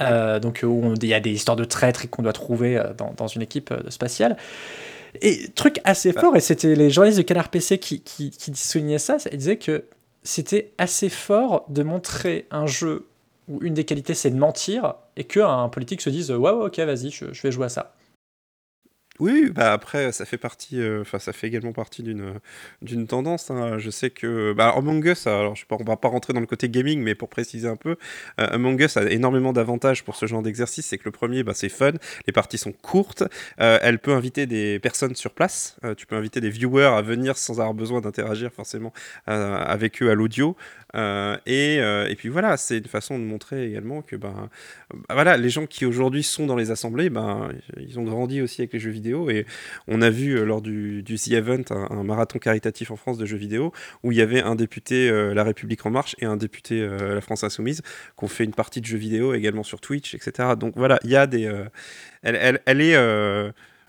Euh, 0.00 0.38
donc, 0.40 0.60
où 0.62 0.80
on- 0.84 0.94
il 0.94 1.08
y 1.08 1.14
a 1.14 1.20
des 1.20 1.30
histoires 1.32 1.56
de 1.56 1.64
traîtres 1.64 2.08
qu'on 2.10 2.22
doit 2.22 2.32
trouver 2.32 2.76
euh, 2.76 2.92
dans, 2.94 3.12
dans 3.16 3.26
une 3.26 3.42
équipe 3.42 3.70
euh, 3.72 3.88
spatiale. 3.90 4.36
Et 5.22 5.48
truc 5.54 5.80
assez 5.84 6.12
fort, 6.12 6.36
et 6.36 6.40
c'était 6.40 6.74
les 6.74 6.90
journalistes 6.90 7.18
de 7.18 7.22
Canard 7.24 7.48
PC 7.48 7.78
qui, 7.78 8.00
qui, 8.02 8.30
qui 8.30 8.54
soulignaient 8.54 8.98
ça, 8.98 9.16
ils 9.32 9.38
disaient 9.38 9.56
que 9.56 9.84
c'était 10.22 10.72
assez 10.76 11.08
fort 11.08 11.64
de 11.70 11.82
montrer 11.82 12.46
un 12.50 12.66
jeu 12.66 13.06
où 13.48 13.58
une 13.62 13.72
des 13.74 13.84
qualités 13.84 14.12
c'est 14.14 14.30
de 14.30 14.36
mentir, 14.36 14.94
et 15.16 15.24
qu'un 15.24 15.68
politique 15.70 16.02
se 16.02 16.10
dise 16.10 16.30
Ouais, 16.30 16.50
ouais, 16.50 16.66
ok, 16.66 16.78
vas-y, 16.80 17.10
je, 17.10 17.26
je 17.32 17.42
vais 17.42 17.50
jouer 17.52 17.66
à 17.66 17.68
ça. 17.70 17.94
Oui, 19.18 19.50
bah 19.50 19.72
après, 19.72 20.12
ça 20.12 20.26
fait 20.26 20.36
partie, 20.36 20.78
euh, 20.78 21.00
enfin, 21.00 21.18
ça 21.18 21.32
fait 21.32 21.46
également 21.46 21.72
partie 21.72 22.02
d'une 22.02 23.06
tendance. 23.06 23.50
hein. 23.50 23.78
Je 23.78 23.88
sais 23.88 24.10
que, 24.10 24.52
bah, 24.52 24.74
Among 24.76 25.02
Us, 25.06 25.26
alors 25.26 25.54
je 25.56 25.60
sais 25.60 25.66
pas, 25.66 25.76
on 25.80 25.84
va 25.84 25.96
pas 25.96 26.08
rentrer 26.08 26.34
dans 26.34 26.40
le 26.40 26.46
côté 26.46 26.68
gaming, 26.68 27.00
mais 27.00 27.14
pour 27.14 27.30
préciser 27.30 27.66
un 27.66 27.76
peu, 27.76 27.96
euh, 28.40 28.46
Among 28.50 28.78
Us 28.78 28.98
a 28.98 29.10
énormément 29.10 29.54
d'avantages 29.54 30.04
pour 30.04 30.16
ce 30.16 30.26
genre 30.26 30.42
d'exercice. 30.42 30.86
C'est 30.86 30.98
que 30.98 31.04
le 31.06 31.12
premier, 31.12 31.42
bah, 31.44 31.52
c'est 31.54 31.70
fun, 31.70 31.92
les 32.26 32.32
parties 32.32 32.58
sont 32.58 32.72
courtes, 32.72 33.22
euh, 33.60 33.78
elle 33.80 33.98
peut 34.00 34.12
inviter 34.12 34.44
des 34.46 34.78
personnes 34.80 35.14
sur 35.14 35.32
place, 35.32 35.76
tu 35.96 36.06
peux 36.06 36.16
inviter 36.16 36.40
des 36.42 36.50
viewers 36.50 36.84
à 36.84 37.00
venir 37.00 37.38
sans 37.38 37.54
avoir 37.60 37.72
besoin 37.74 38.00
d'interagir 38.02 38.52
forcément 38.52 38.92
avec 39.26 40.02
eux 40.02 40.10
à 40.10 40.14
l'audio. 40.14 40.56
Euh, 40.96 41.36
et, 41.46 41.78
euh, 41.80 42.08
et 42.08 42.14
puis 42.14 42.28
voilà, 42.28 42.56
c'est 42.56 42.78
une 42.78 42.84
façon 42.86 43.18
de 43.18 43.24
montrer 43.24 43.66
également 43.66 44.02
que 44.02 44.16
ben, 44.16 44.48
bah, 44.92 45.14
voilà, 45.14 45.36
les 45.36 45.50
gens 45.50 45.66
qui 45.66 45.84
aujourd'hui 45.84 46.22
sont 46.22 46.46
dans 46.46 46.56
les 46.56 46.70
assemblées, 46.70 47.10
ben, 47.10 47.50
ils 47.78 47.98
ont 47.98 48.04
grandi 48.04 48.40
aussi 48.40 48.62
avec 48.62 48.72
les 48.72 48.78
jeux 48.78 48.90
vidéo. 48.90 49.28
Et 49.28 49.46
on 49.88 50.00
a 50.00 50.10
vu 50.10 50.38
euh, 50.38 50.44
lors 50.44 50.62
du, 50.62 51.02
du 51.02 51.16
The 51.16 51.32
Event 51.32 51.64
un, 51.70 52.02
marathon 52.02 52.38
caritatif 52.38 52.90
en 52.90 52.96
France 52.96 53.18
de 53.18 53.26
jeux 53.26 53.36
vidéo 53.36 53.72
où 54.02 54.12
il 54.12 54.18
y 54.18 54.22
avait 54.22 54.42
un 54.42 54.54
député 54.54 55.10
La 55.34 55.44
République 55.44 55.84
En 55.86 55.90
Marche 55.90 56.14
et 56.20 56.24
un 56.24 56.36
député 56.36 56.86
La 56.86 57.20
France 57.20 57.42
Insoumise 57.42 57.82
qui 58.16 58.24
ont 58.24 58.28
fait 58.28 58.44
une 58.44 58.54
partie 58.54 58.80
de 58.80 58.86
jeux 58.86 58.98
vidéo 58.98 59.34
également 59.34 59.64
sur 59.64 59.80
Twitch, 59.80 60.14
etc. 60.14 60.50
Donc 60.58 60.74
voilà, 60.76 60.98
il 61.02 61.10
y 61.10 61.16
a 61.16 61.26
des. 61.26 61.42
elle, 62.22 62.36
elle, 62.36 62.60
elle 62.64 62.80
est, 62.80 62.96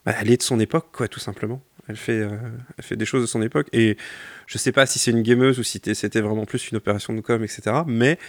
bah, 0.05 0.13
elle 0.19 0.31
est 0.31 0.37
de 0.37 0.43
son 0.43 0.59
époque, 0.59 0.87
quoi, 0.91 1.07
tout 1.07 1.19
simplement. 1.19 1.61
Elle 1.87 1.95
fait, 1.95 2.19
euh, 2.19 2.37
elle 2.77 2.83
fait 2.83 2.95
des 2.95 3.05
choses 3.05 3.21
de 3.21 3.27
son 3.27 3.41
époque. 3.41 3.67
Et 3.73 3.97
je 4.45 4.57
sais 4.57 4.71
pas 4.71 4.85
si 4.85 4.99
c'est 4.99 5.11
une 5.11 5.23
gameuse 5.23 5.59
ou 5.59 5.63
si 5.63 5.81
c'était 5.93 6.21
vraiment 6.21 6.45
plus 6.45 6.69
une 6.69 6.77
opération 6.77 7.13
de 7.13 7.21
com, 7.21 7.43
etc. 7.43 7.83
Mais 7.87 8.19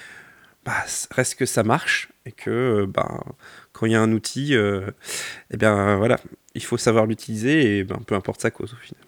bah, 0.65 0.85
reste 1.11 1.37
que 1.37 1.47
ça 1.47 1.63
marche 1.63 2.09
et 2.27 2.33
que 2.33 2.51
euh, 2.51 2.87
bah, 2.87 3.25
quand 3.73 3.87
il 3.87 3.93
y 3.93 3.95
a 3.97 4.01
un 4.01 4.13
outil, 4.13 4.55
euh, 4.55 4.91
eh 5.51 5.57
bien 5.57 5.97
voilà, 5.97 6.19
il 6.55 6.65
faut 6.65 6.79
savoir 6.79 7.07
l'utiliser 7.07 7.79
et 7.79 7.85
ben, 7.85 7.99
peu 8.07 8.15
importe 8.15 8.41
sa 8.43 8.51
cause 8.51 8.75
au 8.75 8.77
final. 8.77 9.08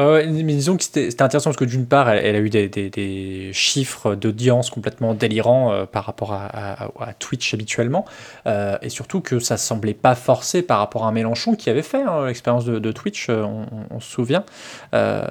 Euh, 0.00 0.24
mais 0.28 0.54
disons 0.54 0.76
que 0.76 0.84
c'était 0.84 1.22
intéressant 1.22 1.50
parce 1.50 1.56
que 1.56 1.64
d'une 1.64 1.86
part, 1.86 2.08
elle, 2.10 2.24
elle 2.24 2.36
a 2.36 2.38
eu 2.38 2.50
des, 2.50 2.68
des- 2.68 2.88
des 2.90 3.50
chiffres 3.52 4.14
d'audience 4.14 4.70
complètement 4.70 5.14
délirants 5.14 5.72
euh, 5.72 5.86
par 5.86 6.04
rapport 6.04 6.32
à, 6.32 6.46
à- 6.46 6.90
à 7.00 7.12
Twitch 7.14 7.52
habituellement, 7.54 8.04
euh, 8.46 8.76
et 8.82 8.88
surtout 8.90 9.20
que 9.20 9.38
ça 9.40 9.56
semblait 9.56 9.94
pas 9.94 10.14
forcé 10.14 10.62
par 10.62 10.78
rapport 10.78 11.06
à 11.06 11.12
Mélenchon 11.12 11.54
qui 11.56 11.68
avait 11.70 11.82
fait 11.82 12.02
hein, 12.02 12.26
l'expérience 12.26 12.64
de, 12.64 12.78
de 12.78 12.92
Twitch, 12.92 13.28
euh, 13.28 13.44
on, 13.90 14.00
se 14.00 14.08
souvient. 14.10 14.44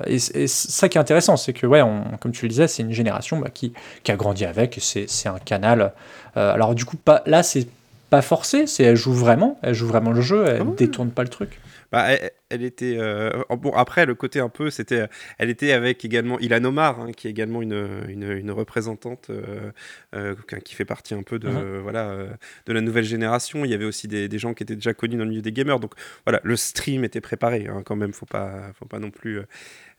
Et, 0.05 0.17
ça 0.47 0.89
qui 0.89 0.97
est 0.97 1.01
intéressant, 1.01 1.37
c'est 1.37 1.53
que, 1.53 1.65
ouais, 1.65 1.81
on- 1.81 2.03
comme 2.19 2.31
tu 2.31 2.45
le 2.45 2.49
disais, 2.49 2.67
c'est 2.67 2.83
une 2.83 2.91
génération 2.93 3.37
bah, 3.39 3.49
qui, 3.53 3.73
qui 4.03 4.11
a 4.11 4.15
grandi 4.15 4.45
avec, 4.45 4.79
c'est 4.81 5.07
un 5.29 5.39
canal. 5.39 5.93
alors 6.35 6.75
du 6.75 6.85
coup, 6.85 6.97
pas, 6.97 7.23
là, 7.25 7.43
c'est 7.43 7.67
pas 8.09 8.21
forcé, 8.21 8.67
c'est 8.67 8.83
elle 8.83 8.95
joue 8.95 9.13
vraiment, 9.13 9.57
elle 9.61 9.73
joue 9.73 9.87
vraiment 9.87 10.11
le 10.11 10.21
jeu, 10.21 10.45
elle 10.47 10.61
Ah 10.61 10.63
oui. 10.65 10.75
détourne 10.77 11.09
pas 11.09 11.23
le 11.23 11.29
truc. 11.29 11.59
Bah, 11.91 12.05
elle, 12.09 12.31
elle 12.49 12.63
était. 12.63 12.95
euh, 12.99 13.43
bon, 13.49 13.71
après, 13.73 14.05
le 14.05 14.15
côté 14.15 14.39
un 14.39 14.49
peu, 14.49 14.69
c'était. 14.69 15.07
Elle 15.37 15.49
était 15.49 15.71
avec 15.71 16.03
également 16.05 16.39
Ilan 16.39 16.63
Omar, 16.65 16.99
hein, 17.01 17.11
qui 17.11 17.27
est 17.27 17.31
également 17.31 17.61
une, 17.61 18.05
une, 18.07 18.31
une 18.31 18.51
représentante 18.51 19.29
euh, 19.29 19.71
euh, 20.15 20.35
qui 20.63 20.75
fait 20.75 20.85
partie 20.85 21.13
un 21.13 21.23
peu 21.23 21.39
de, 21.39 21.49
Mhm. 21.49 21.79
voilà, 21.81 22.09
euh, 22.09 22.29
de 22.65 22.73
la 22.73 22.81
nouvelle 22.81 23.03
génération. 23.05 23.65
Il 23.65 23.71
y 23.71 23.73
avait 23.73 23.85
aussi 23.85 24.07
des, 24.07 24.27
des 24.29 24.39
gens 24.39 24.53
qui 24.53 24.63
étaient 24.63 24.75
déjà 24.75 24.93
connus 24.93 25.17
dans 25.17 25.23
le 25.23 25.29
milieu 25.29 25.41
des 25.41 25.51
gamers. 25.51 25.79
Donc 25.79 25.93
voilà, 26.25 26.39
le 26.43 26.55
stream 26.55 27.03
était 27.03 27.21
préparé 27.21 27.67
hein, 27.69 27.81
quand 27.85 27.95
même. 27.95 28.13
Faut 28.13 28.25
pas, 28.25 28.71
faut 28.79 28.85
pas 28.85 28.99
non 28.99 29.11
plus. 29.11 29.39
euh, 29.39 29.43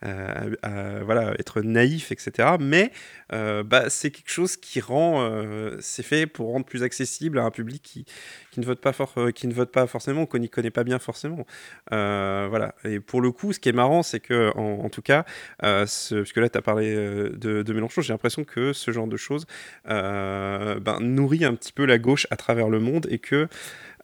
euh, 0.05 0.55
euh, 0.65 1.03
voilà, 1.05 1.35
être 1.39 1.61
naïf, 1.63 2.13
etc. 2.13 2.51
Mais 2.61 2.93
euh, 3.33 3.63
bah, 3.65 3.91
c'est 3.91 4.11
quelque 4.11 4.31
chose 4.31 4.57
qui 4.57 4.81
rend, 4.81 5.23
euh, 5.23 5.77
c'est 5.81 6.03
fait 6.05 6.27
pour 6.27 6.53
rendre 6.53 6.65
plus 6.67 6.83
accessible 6.85 7.39
à 7.39 7.45
un 7.45 7.51
public 7.51 7.83
qui, 7.83 8.05
qui 8.51 8.61
ne 8.61 8.65
vote 8.65 8.81
pas 8.81 8.93
euh, 9.17 9.31
qui 9.33 9.49
ne 9.49 9.55
vote 9.55 9.73
pas 9.73 9.87
forcément, 9.87 10.27
qu'on 10.27 10.39
n'y 10.39 10.49
connaît 10.51 10.71
pas 10.71 10.85
bien 10.85 10.99
forcément. 10.99 11.47
Euh, 11.93 12.38
voilà. 12.49 12.75
Et 12.85 13.01
pour 13.01 13.21
le 13.21 13.33
coup, 13.33 13.53
ce 13.53 13.59
qui 13.59 13.69
est 13.69 13.73
marrant, 13.73 14.03
c'est 14.03 14.21
que, 14.21 14.53
en, 14.57 14.89
tout 14.89 15.03
cas, 15.03 15.25
euh, 15.65 15.87
ce- 15.87 16.25
là, 16.41 16.49
tu 16.49 16.59
as 16.59 16.63
parlé 16.63 16.95
euh, 16.95 17.31
de, 17.31 17.63
de 17.63 17.73
Mélenchon, 17.73 18.01
j'ai 18.03 18.13
l'impression 18.13 18.45
que 18.45 18.73
ce 18.73 18.91
genre 18.91 19.07
de 19.07 19.17
choses 19.17 19.47
euh, 19.89 20.79
ben, 20.79 21.01
nourrit 21.01 21.45
un 21.45 21.55
petit 21.55 21.73
peu 21.73 21.85
la 21.85 21.99
gauche 21.99 22.27
à 22.31 22.37
travers 22.37 22.69
le 22.69 22.79
monde 22.81 23.07
et 23.11 23.19
que 23.19 23.49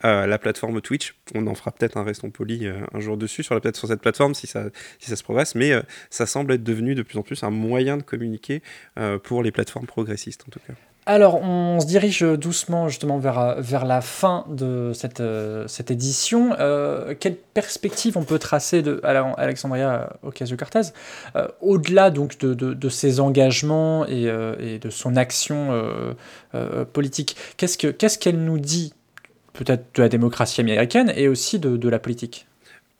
euh, 0.05 0.27
la 0.27 0.38
plateforme 0.38 0.81
Twitch, 0.81 1.14
on 1.35 1.47
en 1.47 1.55
fera 1.55 1.70
peut-être 1.70 1.97
un 1.97 2.03
restons 2.03 2.31
poli 2.31 2.66
euh, 2.66 2.81
un 2.92 3.01
jour 3.01 3.16
dessus 3.16 3.42
sur, 3.42 3.61
cette 3.62 4.01
plateforme 4.01 4.35
si 4.35 4.47
ça, 4.47 4.64
se 4.99 5.23
progresse, 5.23 5.55
mais 5.55 5.73
euh, 5.73 5.83
ça 6.11 6.27
semble 6.27 6.53
être 6.53 6.64
devenu 6.64 6.94
de 6.94 7.03
plus 7.03 7.18
en 7.18 7.23
plus 7.23 7.42
un 7.42 7.51
moyen 7.51 7.97
de 7.97 8.03
communiquer 8.03 8.62
euh, 8.99 9.18
pour 9.18 9.42
les 9.42 9.53
plateformes 9.53 9.87
progressistes 9.87 10.44
en 10.47 10.51
tout 10.51 10.61
cas. 10.66 10.75
Alors, 11.07 11.43
on 11.43 11.81
se 11.81 11.87
dirige 11.87 12.23
doucement 12.23 12.88
justement 12.88 13.19
vers, 13.19 13.57
vers 13.59 13.85
la 13.85 14.01
fin 14.01 14.47
de 14.49 14.93
cette, 14.95 15.21
euh, 15.21 15.67
édition. 15.90 16.57
Euh, 16.59 17.14
quelle 17.19 17.37
perspective 17.37 18.17
on 18.17 18.25
peut 18.25 18.38
tracer 18.38 18.81
de 18.81 19.01
Alexandria 19.05 20.14
Ocasio-Cortez 20.23 20.93
euh, 21.37 21.49
au-delà 21.61 22.11
donc 22.11 22.38
de, 22.38 22.88
ses 22.88 23.21
engagements 23.21 24.07
et, 24.07 24.79
de 24.79 24.90
son 24.90 25.17
action 25.17 25.85
politique? 26.93 27.37
Qu'est-ce 27.59 27.77
que 27.77 27.88
qu'est-ce 27.88 28.19
qu'elle 28.19 28.43
nous 28.43 28.59
dit 28.59 28.95
peut-être 29.53 29.85
de 29.97 30.03
la 30.03 30.09
démocratie 30.09 30.62
américaine 30.62 31.12
et 31.14 31.29
aussi 31.29 31.59
de 31.59 31.88
la 31.88 31.99
politique? 31.99 32.47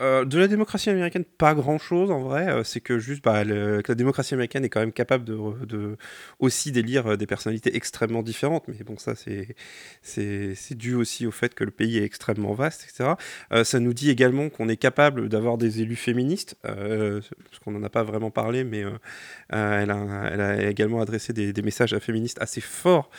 Euh, 0.05 0.25
de 0.27 0.39
la 0.39 0.49
démocratie 0.49 0.91
américaine, 0.91 1.25
pas 1.25 1.55
grand 1.55 1.79
chose 1.79 2.11
en 2.11 2.21
vrai. 2.21 2.47
Euh, 2.49 2.63
c'est 2.63 2.81
que 2.81 2.99
juste 2.99 3.25
bah, 3.25 3.43
le- 3.43 3.81
que 3.81 3.91
la 3.93 3.95
démocratie 3.97 4.35
américaine 4.35 4.65
est 4.65 4.69
quand 4.69 4.81
même 4.81 4.93
capable 4.93 5.25
de, 5.25 5.97
aussi 6.41 6.73
d'élire 6.73 7.07
euh, 7.13 7.17
des 7.17 7.27
personnalités 7.27 7.75
extrêmement 7.75 8.23
différentes. 8.23 8.65
Mais 8.69 8.75
bon, 8.85 8.99
ça 8.99 9.15
c'est 9.15 9.57
c'est 10.03 10.55
c'est 10.55 10.75
dû 10.75 10.95
aussi 10.95 11.27
au 11.27 11.31
fait 11.31 11.55
que 11.55 11.65
le 11.65 11.71
pays 11.71 11.97
est 11.99 12.05
extrêmement 12.05 12.53
vaste, 12.53 12.85
etc. 12.85 13.15
Euh, 13.53 13.65
ça 13.65 13.81
nous 13.81 13.95
dit 13.95 14.11
également 14.11 14.51
qu'on 14.51 14.69
est 14.69 14.77
capable 14.77 15.29
d'avoir 15.31 15.57
des 15.59 15.81
élus 15.81 15.97
féministes, 15.97 16.57
parce 16.63 17.59
qu'on 17.65 17.71
n'en 17.73 17.83
a 17.83 17.89
pas 17.89 18.03
vraiment 18.03 18.31
parlé, 18.31 18.65
mais 18.65 18.85
elle, 19.49 19.91
a, 19.91 20.29
elle 20.33 20.41
a 20.41 20.69
également 20.71 21.01
adressé 21.01 21.33
des, 21.33 21.53
des 21.53 21.63
messages 21.63 21.93
à 21.95 22.01
féministes 22.01 22.39
assez 22.41 22.61
forts 22.61 23.11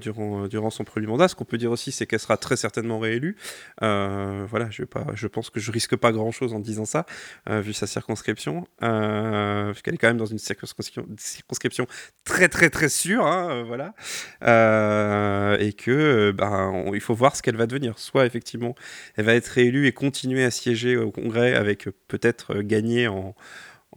durant, 0.00 0.48
durant 0.48 0.70
son 0.70 0.84
premier 0.84 1.06
mandat. 1.06 1.28
Ce 1.28 1.34
qu'on 1.34 1.44
peut 1.44 1.58
dire 1.58 1.70
aussi, 1.70 1.92
c'est 1.92 2.06
qu'elle 2.06 2.20
sera 2.20 2.36
très 2.36 2.56
certainement 2.56 2.98
réélue. 2.98 3.36
Voilà, 3.80 4.70
je, 4.70 4.82
vais 4.82 4.86
pas, 4.86 5.06
je 5.14 5.26
pense 5.26 5.50
que 5.50 5.60
je 5.60 5.70
risque 5.70 5.83
pas 5.96 6.12
grand 6.12 6.30
chose 6.30 6.52
en 6.54 6.60
disant 6.60 6.84
ça, 6.84 7.06
euh, 7.48 7.60
vu 7.60 7.72
sa 7.72 7.86
circonscription, 7.86 8.66
euh, 8.82 9.70
puisqu'elle 9.72 9.94
est 9.94 9.98
quand 9.98 10.08
même 10.08 10.16
dans 10.16 10.26
une 10.26 10.38
circonscription, 10.38 11.06
circonscription 11.18 11.86
très 12.24 12.48
très 12.48 12.70
très 12.70 12.88
sûre, 12.88 13.26
hein, 13.26 13.48
euh, 13.50 13.64
voilà, 13.64 13.94
Euh, 14.42 15.56
et 15.58 15.72
que 15.72 16.32
ben, 16.32 16.84
il 16.94 17.00
faut 17.00 17.14
voir 17.14 17.36
ce 17.36 17.42
qu'elle 17.42 17.56
va 17.56 17.66
devenir. 17.66 17.98
Soit 17.98 18.26
effectivement, 18.26 18.74
elle 19.16 19.24
va 19.24 19.34
être 19.34 19.48
réélue 19.48 19.86
et 19.86 19.92
continuer 19.92 20.44
à 20.44 20.50
siéger 20.50 20.96
au 20.96 21.10
Congrès 21.10 21.54
avec 21.54 21.88
peut-être 22.08 22.60
gagner 22.62 23.08
en 23.08 23.34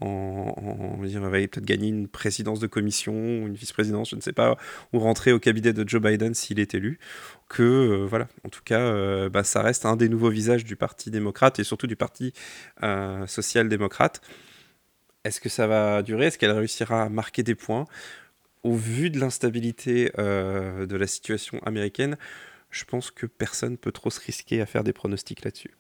en, 0.02 0.54
en- 0.58 0.98
on 1.00 1.04
dire, 1.04 1.24
elle 1.24 1.32
va 1.32 1.38
peut-être 1.48 1.66
gagner 1.66 1.90
une 1.90 2.08
présidence 2.08 2.60
de 2.60 2.68
commission 2.68 3.14
une 3.14 3.54
vice-présidence, 3.56 4.10
je 4.12 4.16
ne 4.16 4.22
sais 4.22 4.34
pas, 4.34 4.58
ou 4.94 5.00
rentrer 5.00 5.32
au 5.32 5.40
cabinet 5.40 5.74
de 5.74 5.88
Joe 5.88 6.02
Biden 6.02 6.34
s'il 6.34 6.60
est 6.60 6.76
élu. 6.76 7.00
Que 7.50 7.64
euh, 7.64 8.06
voilà, 8.06 8.28
en 8.44 8.50
tout 8.50 8.62
cas, 8.64 8.80
euh, 8.80 9.30
bah, 9.30 9.44
ça 9.44 9.62
reste 9.62 9.86
un 9.86 9.96
des 9.96 10.10
nouveaux 10.10 10.30
visages 10.30 10.66
du 10.66 10.76
Parti 10.76 11.12
démocrate 11.12 11.60
et 11.60 11.64
surtout 11.64 11.88
du 11.88 11.96
Parti 11.96 12.34
euh, 12.84 13.26
social-démocrate. 13.28 14.22
Est-ce 15.24 15.42
que 15.42 15.50
ça 15.50 15.68
va 15.68 16.04
durer? 16.04 16.28
Est-ce 16.28 16.38
qu'elle 16.38 16.52
réussira 16.52 17.04
à 17.04 17.10
marquer 17.10 17.44
des 17.44 17.56
points? 17.56 17.86
Au 18.64 18.76
vu 18.76 19.10
de 19.10 19.20
l'instabilité 19.20 20.12
de 20.18 20.96
la 20.98 21.08
situation 21.08 21.60
américaine, 21.66 22.18
je 22.70 22.84
pense 22.86 23.12
que 23.12 23.26
personne 23.26 23.78
peut 23.78 23.92
trop 23.92 24.10
se 24.10 24.20
risquer 24.20 24.62
à 24.62 24.66
faire 24.66 24.84
des 24.84 24.94
pronostics 24.94 25.44
là-dessus. 25.44 25.72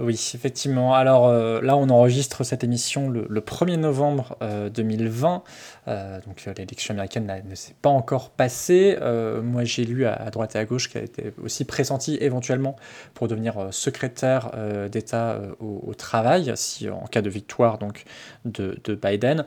Oui, 0.00 0.14
effectivement. 0.34 0.94
Alors 0.94 1.28
euh, 1.28 1.60
là, 1.60 1.76
on 1.76 1.90
enregistre 1.90 2.42
cette 2.42 2.64
émission 2.64 3.10
le, 3.10 3.26
le 3.28 3.40
1er 3.40 3.76
novembre 3.76 4.36
euh, 4.40 4.70
2020. 4.70 5.42
Euh, 5.88 6.20
donc 6.26 6.44
euh, 6.46 6.54
l'élection 6.56 6.94
américaine 6.94 7.30
ne 7.46 7.54
s'est 7.54 7.74
pas 7.82 7.90
encore 7.90 8.30
passée. 8.30 8.96
Moi, 9.42 9.64
j'ai 9.64 9.84
lu 9.84 10.06
à, 10.06 10.30
droite 10.30 10.56
et 10.56 10.58
à 10.58 10.64
gauche 10.64 10.88
qu'elle 10.88 11.04
était 11.04 11.34
aussi 11.42 11.64
pressentie 11.64 12.16
éventuellement 12.20 12.76
pour 13.14 13.28
devenir 13.28 13.68
secrétaire 13.72 14.50
d'État 14.90 15.40
au, 15.60 15.92
travail, 15.94 16.52
si 16.54 16.88
en 16.88 17.06
cas 17.06 17.22
de 17.22 17.30
victoire 17.30 17.78
donc 17.78 18.04
de, 18.44 18.78
de 18.84 18.94
Biden. 18.94 19.44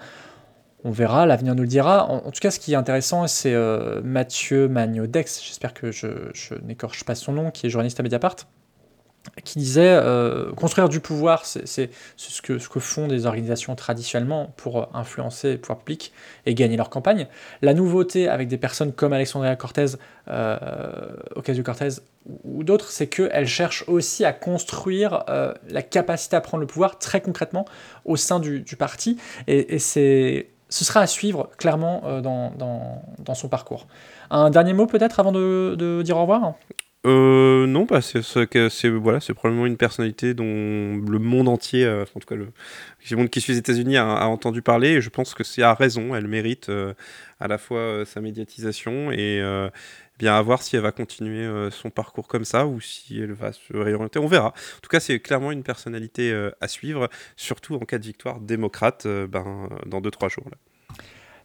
On 0.83 0.91
verra, 0.91 1.25
l'avenir 1.25 1.55
nous 1.55 1.63
le 1.63 1.67
dira. 1.67 2.09
En, 2.09 2.31
tout 2.31 2.39
cas, 2.41 2.51
ce 2.51 2.59
qui 2.59 2.73
est 2.73 2.75
intéressant, 2.75 3.25
c'est 3.27 3.55
Mathieu 4.03 4.67
Magnodex, 4.67 5.41
j'espère 5.43 5.73
que 5.73 5.91
je, 5.91 6.07
je 6.33 6.55
n'écorche 6.55 7.03
pas 7.05 7.15
son 7.15 7.31
nom, 7.31 7.51
qui 7.51 7.67
est 7.67 7.69
journaliste 7.69 7.99
à 7.99 8.03
Mediapart, 8.03 8.35
qui 9.43 9.59
disait 9.59 9.99
euh, 10.01 10.51
construire 10.53 10.89
du 10.89 10.99
pouvoir, 10.99 11.45
c'est 11.45 11.89
ce 12.17 12.41
que, 12.41 12.57
font 12.79 13.07
des 13.07 13.25
organisations 13.25 13.75
traditionnellement 13.75 14.53
pour 14.57 14.81
euh, 14.81 14.85
influencer 14.93 15.53
le 15.53 15.57
pouvoir 15.57 15.79
public 15.79 16.11
et 16.45 16.53
gagner 16.53 16.77
leur 16.77 16.89
campagne. 16.89 17.27
La 17.61 17.73
nouveauté 17.73 18.27
avec 18.27 18.47
des 18.47 18.57
personnes 18.57 18.91
comme 18.91 19.13
Alexandria 19.13 19.55
Cortez, 19.55 19.85
euh, 20.27 20.57
Ocasio-Cortez 21.35 22.01
ou, 22.43 22.63
d'autres, 22.63 22.89
c'est 22.89 23.07
qu'elles 23.07 23.47
cherchent 23.47 23.83
aussi 23.87 24.23
à 24.23 24.31
construire 24.31 25.25
la 25.67 25.81
capacité 25.81 26.37
à 26.37 26.41
prendre 26.41 26.61
le 26.61 26.67
pouvoir 26.67 26.97
très 26.97 27.19
concrètement 27.19 27.65
au 28.05 28.15
sein 28.15 28.39
du, 28.39 28.63
parti. 28.77 29.17
Et, 29.47 29.77
ce 29.77 30.85
sera 30.85 31.01
à 31.01 31.07
suivre 31.07 31.49
clairement 31.57 32.21
dans, 32.21 33.33
son 33.33 33.49
parcours. 33.49 33.87
Un 34.31 34.49
dernier 34.49 34.71
mot 34.71 34.87
peut-être 34.87 35.19
avant 35.19 35.33
de 35.33 36.01
dire 36.01 36.15
au 36.15 36.21
revoir? 36.21 36.53
Euh, 37.05 37.67
non, 37.67 37.83
bah, 37.83 38.01
c'est 38.01 38.89
voilà, 38.89 39.19
c'est 39.19 39.33
probablement 39.33 39.65
une 39.65 39.75
personnalité 39.75 40.33
dont 40.33 40.45
le 40.45 41.19
monde 41.19 41.49
entier, 41.49 41.83
euh, 41.83 42.05
en 42.15 42.19
tout 42.19 42.27
cas 42.27 42.35
le, 42.35 42.47
monde 43.17 43.29
qui 43.29 43.41
suit 43.41 43.51
les 43.53 43.59
États-Unis 43.59 43.97
a, 43.97 44.25
entendu 44.27 44.61
parler. 44.61 44.91
Et 44.91 45.01
je 45.01 45.09
pense 45.09 45.33
que 45.33 45.43
c'est 45.43 45.63
à 45.63 45.73
raison. 45.73 46.15
Elle 46.15 46.27
mérite 46.27 46.69
euh, 46.69 46.93
à 47.41 47.49
la 47.49 47.57
fois 47.57 47.79
euh, 47.79 48.05
sa 48.05 48.21
médiatisation 48.21 49.11
et 49.11 49.41
bien 50.19 50.35
à 50.35 50.41
voir 50.41 50.61
si 50.61 50.75
elle 50.77 50.83
va 50.83 50.91
continuer 50.91 51.69
son 51.71 51.89
parcours 51.89 52.27
comme 52.27 52.45
ça 52.45 52.67
ou 52.67 52.79
si 52.79 53.19
elle 53.19 53.33
va 53.33 53.51
se 53.51 53.75
réorienter. 53.75 54.19
On 54.19 54.27
verra. 54.27 54.49
En 54.49 54.79
tout 54.81 54.89
cas, 54.89 54.99
c'est 54.99 55.19
clairement 55.19 55.51
une 55.51 55.63
personnalité 55.63 56.33
à 56.61 56.67
suivre, 56.67 57.09
surtout 57.35 57.75
en 57.75 57.79
cas 57.79 57.97
de 57.97 58.05
victoire 58.05 58.39
démocrate 58.39 59.07
ben, 59.07 59.69
dans 59.87 60.01
2-3 60.01 60.29
jours. 60.29 60.45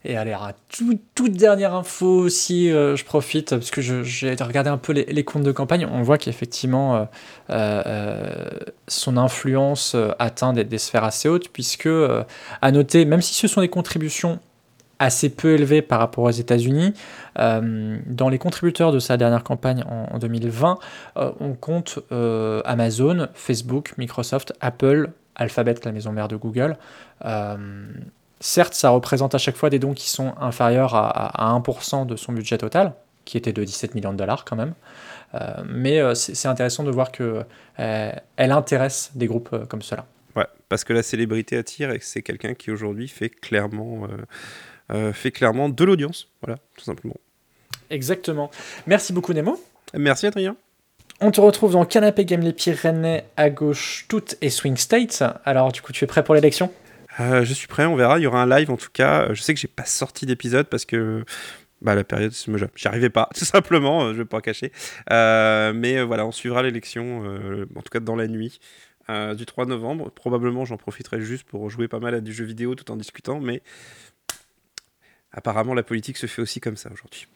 Et 0.04 0.16
allez, 0.16 0.32
à 0.32 0.54
tout- 0.68 0.98
toute 1.14 1.32
dernière 1.32 1.74
info 1.74 2.06
aussi, 2.06 2.70
euh, 2.70 2.94
je 2.94 3.04
profite, 3.04 3.50
parce 3.50 3.70
que 3.70 3.80
j'ai 3.80 4.34
regardé 4.34 4.70
un 4.70 4.78
peu 4.78 4.92
les, 4.92 5.24
comptes 5.24 5.42
de 5.42 5.52
campagne, 5.52 5.86
on 5.90 6.02
voit 6.02 6.18
qu'effectivement, 6.18 6.96
euh, 6.96 7.04
euh, 7.50 8.48
son 8.86 9.16
influence 9.16 9.96
atteint 10.18 10.52
des, 10.52 10.78
sphères 10.78 11.04
assez 11.04 11.28
hautes, 11.28 11.48
puisque, 11.48 11.88
à 12.62 12.72
noter, 12.72 13.04
même 13.04 13.22
si 13.22 13.34
ce 13.34 13.48
sont 13.48 13.60
des 13.60 13.68
contributions 13.68 14.38
assez 15.00 15.30
peu 15.30 15.54
élevées 15.54 15.82
par 15.82 15.98
rapport 16.00 16.24
aux 16.24 16.30
États-Unis, 16.30 16.94
dans 17.36 18.28
les 18.30 18.38
contributeurs 18.38 18.92
de 18.92 19.00
sa 19.00 19.16
dernière 19.16 19.42
campagne 19.44 19.84
en, 19.88 20.14
en 20.14 20.18
2020, 20.18 20.78
euh, 21.16 21.32
on 21.40 21.54
compte 21.54 21.98
Amazon, 22.64 23.28
Facebook, 23.34 23.94
Microsoft, 23.98 24.52
Apple, 24.60 25.10
Alphabet, 25.34 25.74
la 25.84 25.92
maison 25.92 26.12
mère 26.12 26.28
de 26.28 26.36
Google. 26.36 26.76
Certes, 28.40 28.74
ça 28.74 28.90
représente 28.90 29.34
à 29.34 29.38
chaque 29.38 29.56
fois 29.56 29.70
des 29.70 29.78
dons 29.78 29.94
qui 29.94 30.08
sont 30.08 30.34
inférieurs 30.40 30.94
à, 30.94 31.08
à- 31.08 31.48
à 31.54 31.58
1% 31.58 32.06
de 32.06 32.16
son 32.16 32.32
budget 32.32 32.58
total, 32.58 32.92
qui 33.24 33.36
était 33.36 33.52
de 33.52 33.64
17 33.64 33.94
millions 33.94 34.12
de 34.12 34.18
dollars 34.18 34.44
quand 34.44 34.56
même. 34.56 34.74
Euh, 35.34 35.62
mais 35.68 35.98
euh, 36.00 36.14
c'est 36.14 36.48
intéressant 36.48 36.84
de 36.84 36.90
voir 36.90 37.12
que 37.12 37.42
euh, 37.80 38.12
elle 38.36 38.52
intéresse 38.52 39.10
des 39.14 39.26
groupes 39.26 39.50
euh, 39.52 39.66
comme 39.66 39.82
cela. 39.82 40.06
Ouais, 40.36 40.46
parce 40.68 40.84
que 40.84 40.92
la 40.92 41.02
célébrité 41.02 41.56
attire 41.56 41.90
et 41.90 41.98
que 41.98 42.04
c'est 42.04 42.22
quelqu'un 42.22 42.54
qui 42.54 42.70
aujourd'hui 42.70 43.08
fait 43.08 43.28
clairement, 43.28 44.06
fait 45.12 45.32
clairement 45.32 45.68
de 45.68 45.84
l'audience. 45.84 46.28
Voilà, 46.42 46.58
tout 46.76 46.84
simplement. 46.84 47.16
Exactement. 47.90 48.50
Merci 48.86 49.12
beaucoup 49.12 49.32
Nemo. 49.32 49.60
Merci 49.94 50.26
Adrien. 50.26 50.54
On 51.20 51.32
te 51.32 51.40
retrouve 51.40 51.72
dans 51.72 51.84
Canapé 51.84 52.24
Game 52.24 52.42
les 52.42 52.52
Pyrénées 52.52 53.24
à 53.36 53.50
gauche, 53.50 54.06
toutes 54.08 54.36
et 54.40 54.50
Swing 54.50 54.76
State. 54.76 55.24
Alors 55.44 55.72
du 55.72 55.82
coup, 55.82 55.92
tu 55.92 56.04
es 56.04 56.06
prêt 56.06 56.22
pour 56.22 56.34
l'élection? 56.36 56.70
Euh, 57.20 57.44
je 57.44 57.52
suis 57.52 57.66
prêt, 57.66 57.84
on 57.86 57.96
verra. 57.96 58.18
Il 58.18 58.22
y 58.22 58.26
aura 58.26 58.42
un 58.42 58.46
live 58.48 58.70
en 58.70 58.76
tout 58.76 58.90
cas. 58.92 59.32
Je 59.34 59.42
sais 59.42 59.54
que 59.54 59.60
j'ai 59.60 59.68
pas 59.68 59.84
sorti 59.84 60.26
d'épisode 60.26 60.68
parce 60.68 60.84
que 60.84 61.24
bah, 61.82 61.94
la 61.94 62.04
période, 62.04 62.32
j'y 62.76 62.88
arrivais 62.88 63.10
pas, 63.10 63.28
tout 63.34 63.44
simplement. 63.44 64.04
euh, 64.06 64.12
Je 64.12 64.18
vais 64.18 64.24
pas 64.24 64.40
cacher. 64.40 64.72
Euh, 65.10 65.72
mais 65.72 65.98
euh, 65.98 66.04
voilà, 66.04 66.26
on 66.26 66.32
suivra 66.32 66.62
l'élection, 66.62 67.22
euh, 67.24 67.66
en 67.76 67.82
tout 67.82 67.90
cas 67.90 68.00
dans 68.00 68.16
la 68.16 68.26
nuit 68.28 68.60
euh, 69.10 69.34
du 69.34 69.46
3 69.46 69.66
novembre. 69.66 70.10
Probablement, 70.10 70.64
j'en 70.64 70.76
profiterai 70.76 71.20
juste 71.20 71.44
pour 71.44 71.70
jouer 71.70 71.88
pas 71.88 72.00
mal 72.00 72.14
à 72.14 72.20
du 72.20 72.32
jeu 72.32 72.44
vidéo 72.44 72.74
tout 72.74 72.90
en 72.90 72.96
discutant. 72.96 73.40
Mais 73.40 73.62
apparemment, 75.32 75.74
la 75.74 75.82
politique 75.82 76.16
se 76.16 76.26
fait 76.26 76.42
aussi 76.42 76.60
comme 76.60 76.76
ça 76.76 76.90
aujourd'hui. 76.92 77.26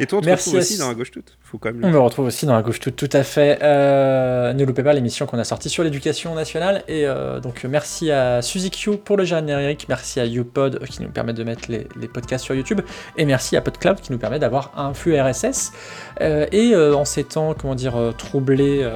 Et 0.00 0.06
toi, 0.06 0.18
on 0.18 0.22
te 0.22 0.26
Merci 0.26 0.50
retrouve 0.50 0.60
aussi 0.60 0.78
dans 0.78 0.88
la 0.88 0.94
gauche 0.94 1.10
toute. 1.10 1.36
Faut 1.42 1.58
quand 1.58 1.72
même. 1.72 1.80
le 1.80 1.86
On 1.86 1.90
me 1.90 1.98
retrouve 1.98 2.26
aussi 2.26 2.46
dans 2.46 2.54
la 2.54 2.62
gauche 2.62 2.80
toute, 2.80 2.96
tout 2.96 3.08
à 3.12 3.22
fait. 3.22 3.58
Euh, 3.62 4.52
ne 4.52 4.64
loupez 4.64 4.82
pas 4.82 4.92
l'émission 4.92 5.26
qu'on 5.26 5.38
a 5.38 5.44
sortie 5.44 5.70
sur 5.70 5.82
l'éducation 5.82 6.34
nationale. 6.34 6.84
Et 6.86 7.06
euh, 7.06 7.40
donc 7.40 7.64
merci 7.64 8.10
à 8.10 8.42
Suzy 8.42 8.70
Q 8.70 8.98
pour 8.98 9.16
le 9.16 9.24
générique, 9.24 9.86
merci 9.88 10.20
à 10.20 10.26
YouPod 10.26 10.76
euh, 10.82 10.86
qui 10.86 11.02
nous 11.02 11.08
permet 11.10 11.32
de 11.32 11.42
mettre 11.44 11.70
les, 11.70 11.86
les 11.98 12.08
podcasts 12.08 12.44
sur 12.44 12.54
YouTube, 12.54 12.80
et 13.16 13.24
merci 13.24 13.56
à 13.56 13.60
PodCloud 13.60 14.00
qui 14.00 14.12
nous 14.12 14.18
permet 14.18 14.38
d'avoir 14.38 14.72
un 14.76 14.94
flux 14.94 15.18
RSS. 15.20 15.72
Euh, 16.20 16.46
et 16.52 16.76
en 16.76 17.04
ces 17.04 17.24
temps, 17.24 17.54
comment 17.54 17.74
dire, 17.74 17.96
troublés, 18.16 18.88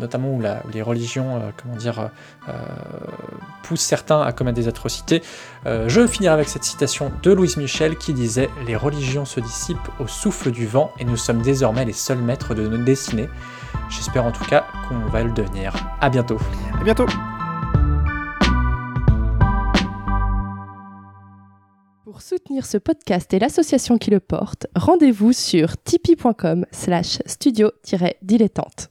notamment 0.00 0.32
où, 0.34 0.40
la- 0.40 0.62
où 0.66 0.70
les 0.72 0.82
religions, 0.82 1.36
euh, 1.36 1.50
comment 1.60 1.76
dire, 1.76 1.98
euh, 2.00 2.06
euh, 2.48 2.52
poussent 3.62 3.80
certains 3.80 4.20
à 4.22 4.32
commettre 4.32 4.56
des 4.56 4.68
atrocités, 4.68 5.22
euh, 5.66 5.88
je 5.88 6.06
finirai 6.06 6.32
avec 6.34 6.48
cette 6.48 6.64
citation 6.64 7.12
de 7.22 7.32
Louise 7.32 7.56
Michel 7.56 7.96
qui 7.96 8.12
disait 8.14 8.48
Les 8.66 8.76
religions 8.76 9.24
se 9.24 9.40
dissipent 9.40 9.88
au 10.00 10.06
souffle 10.06 10.50
du 10.50 10.66
vent 10.66 10.92
et 10.98 11.04
nous 11.04 11.16
sommes 11.16 11.42
désormais 11.42 11.84
les 11.84 11.92
seuls 11.92 12.18
maîtres 12.18 12.54
de 12.54 12.66
nos 12.66 12.78
destinées. 12.78 13.28
J'espère 13.90 14.24
en 14.24 14.32
tout 14.32 14.44
cas 14.44 14.64
qu'on 14.88 14.98
va 15.10 15.22
le 15.22 15.30
devenir. 15.32 15.72
À 16.00 16.08
bientôt. 16.10 16.38
À 16.80 16.84
bientôt. 16.84 17.06
Pour 22.04 22.22
soutenir 22.22 22.64
ce 22.66 22.78
podcast 22.78 23.32
et 23.34 23.38
l'association 23.38 23.98
qui 23.98 24.10
le 24.10 24.18
porte, 24.20 24.66
rendez-vous 24.74 25.32
sur 25.32 25.76
tipeee.com 25.82 26.64
slash 26.72 27.18
studio-dilettante. 27.26 28.88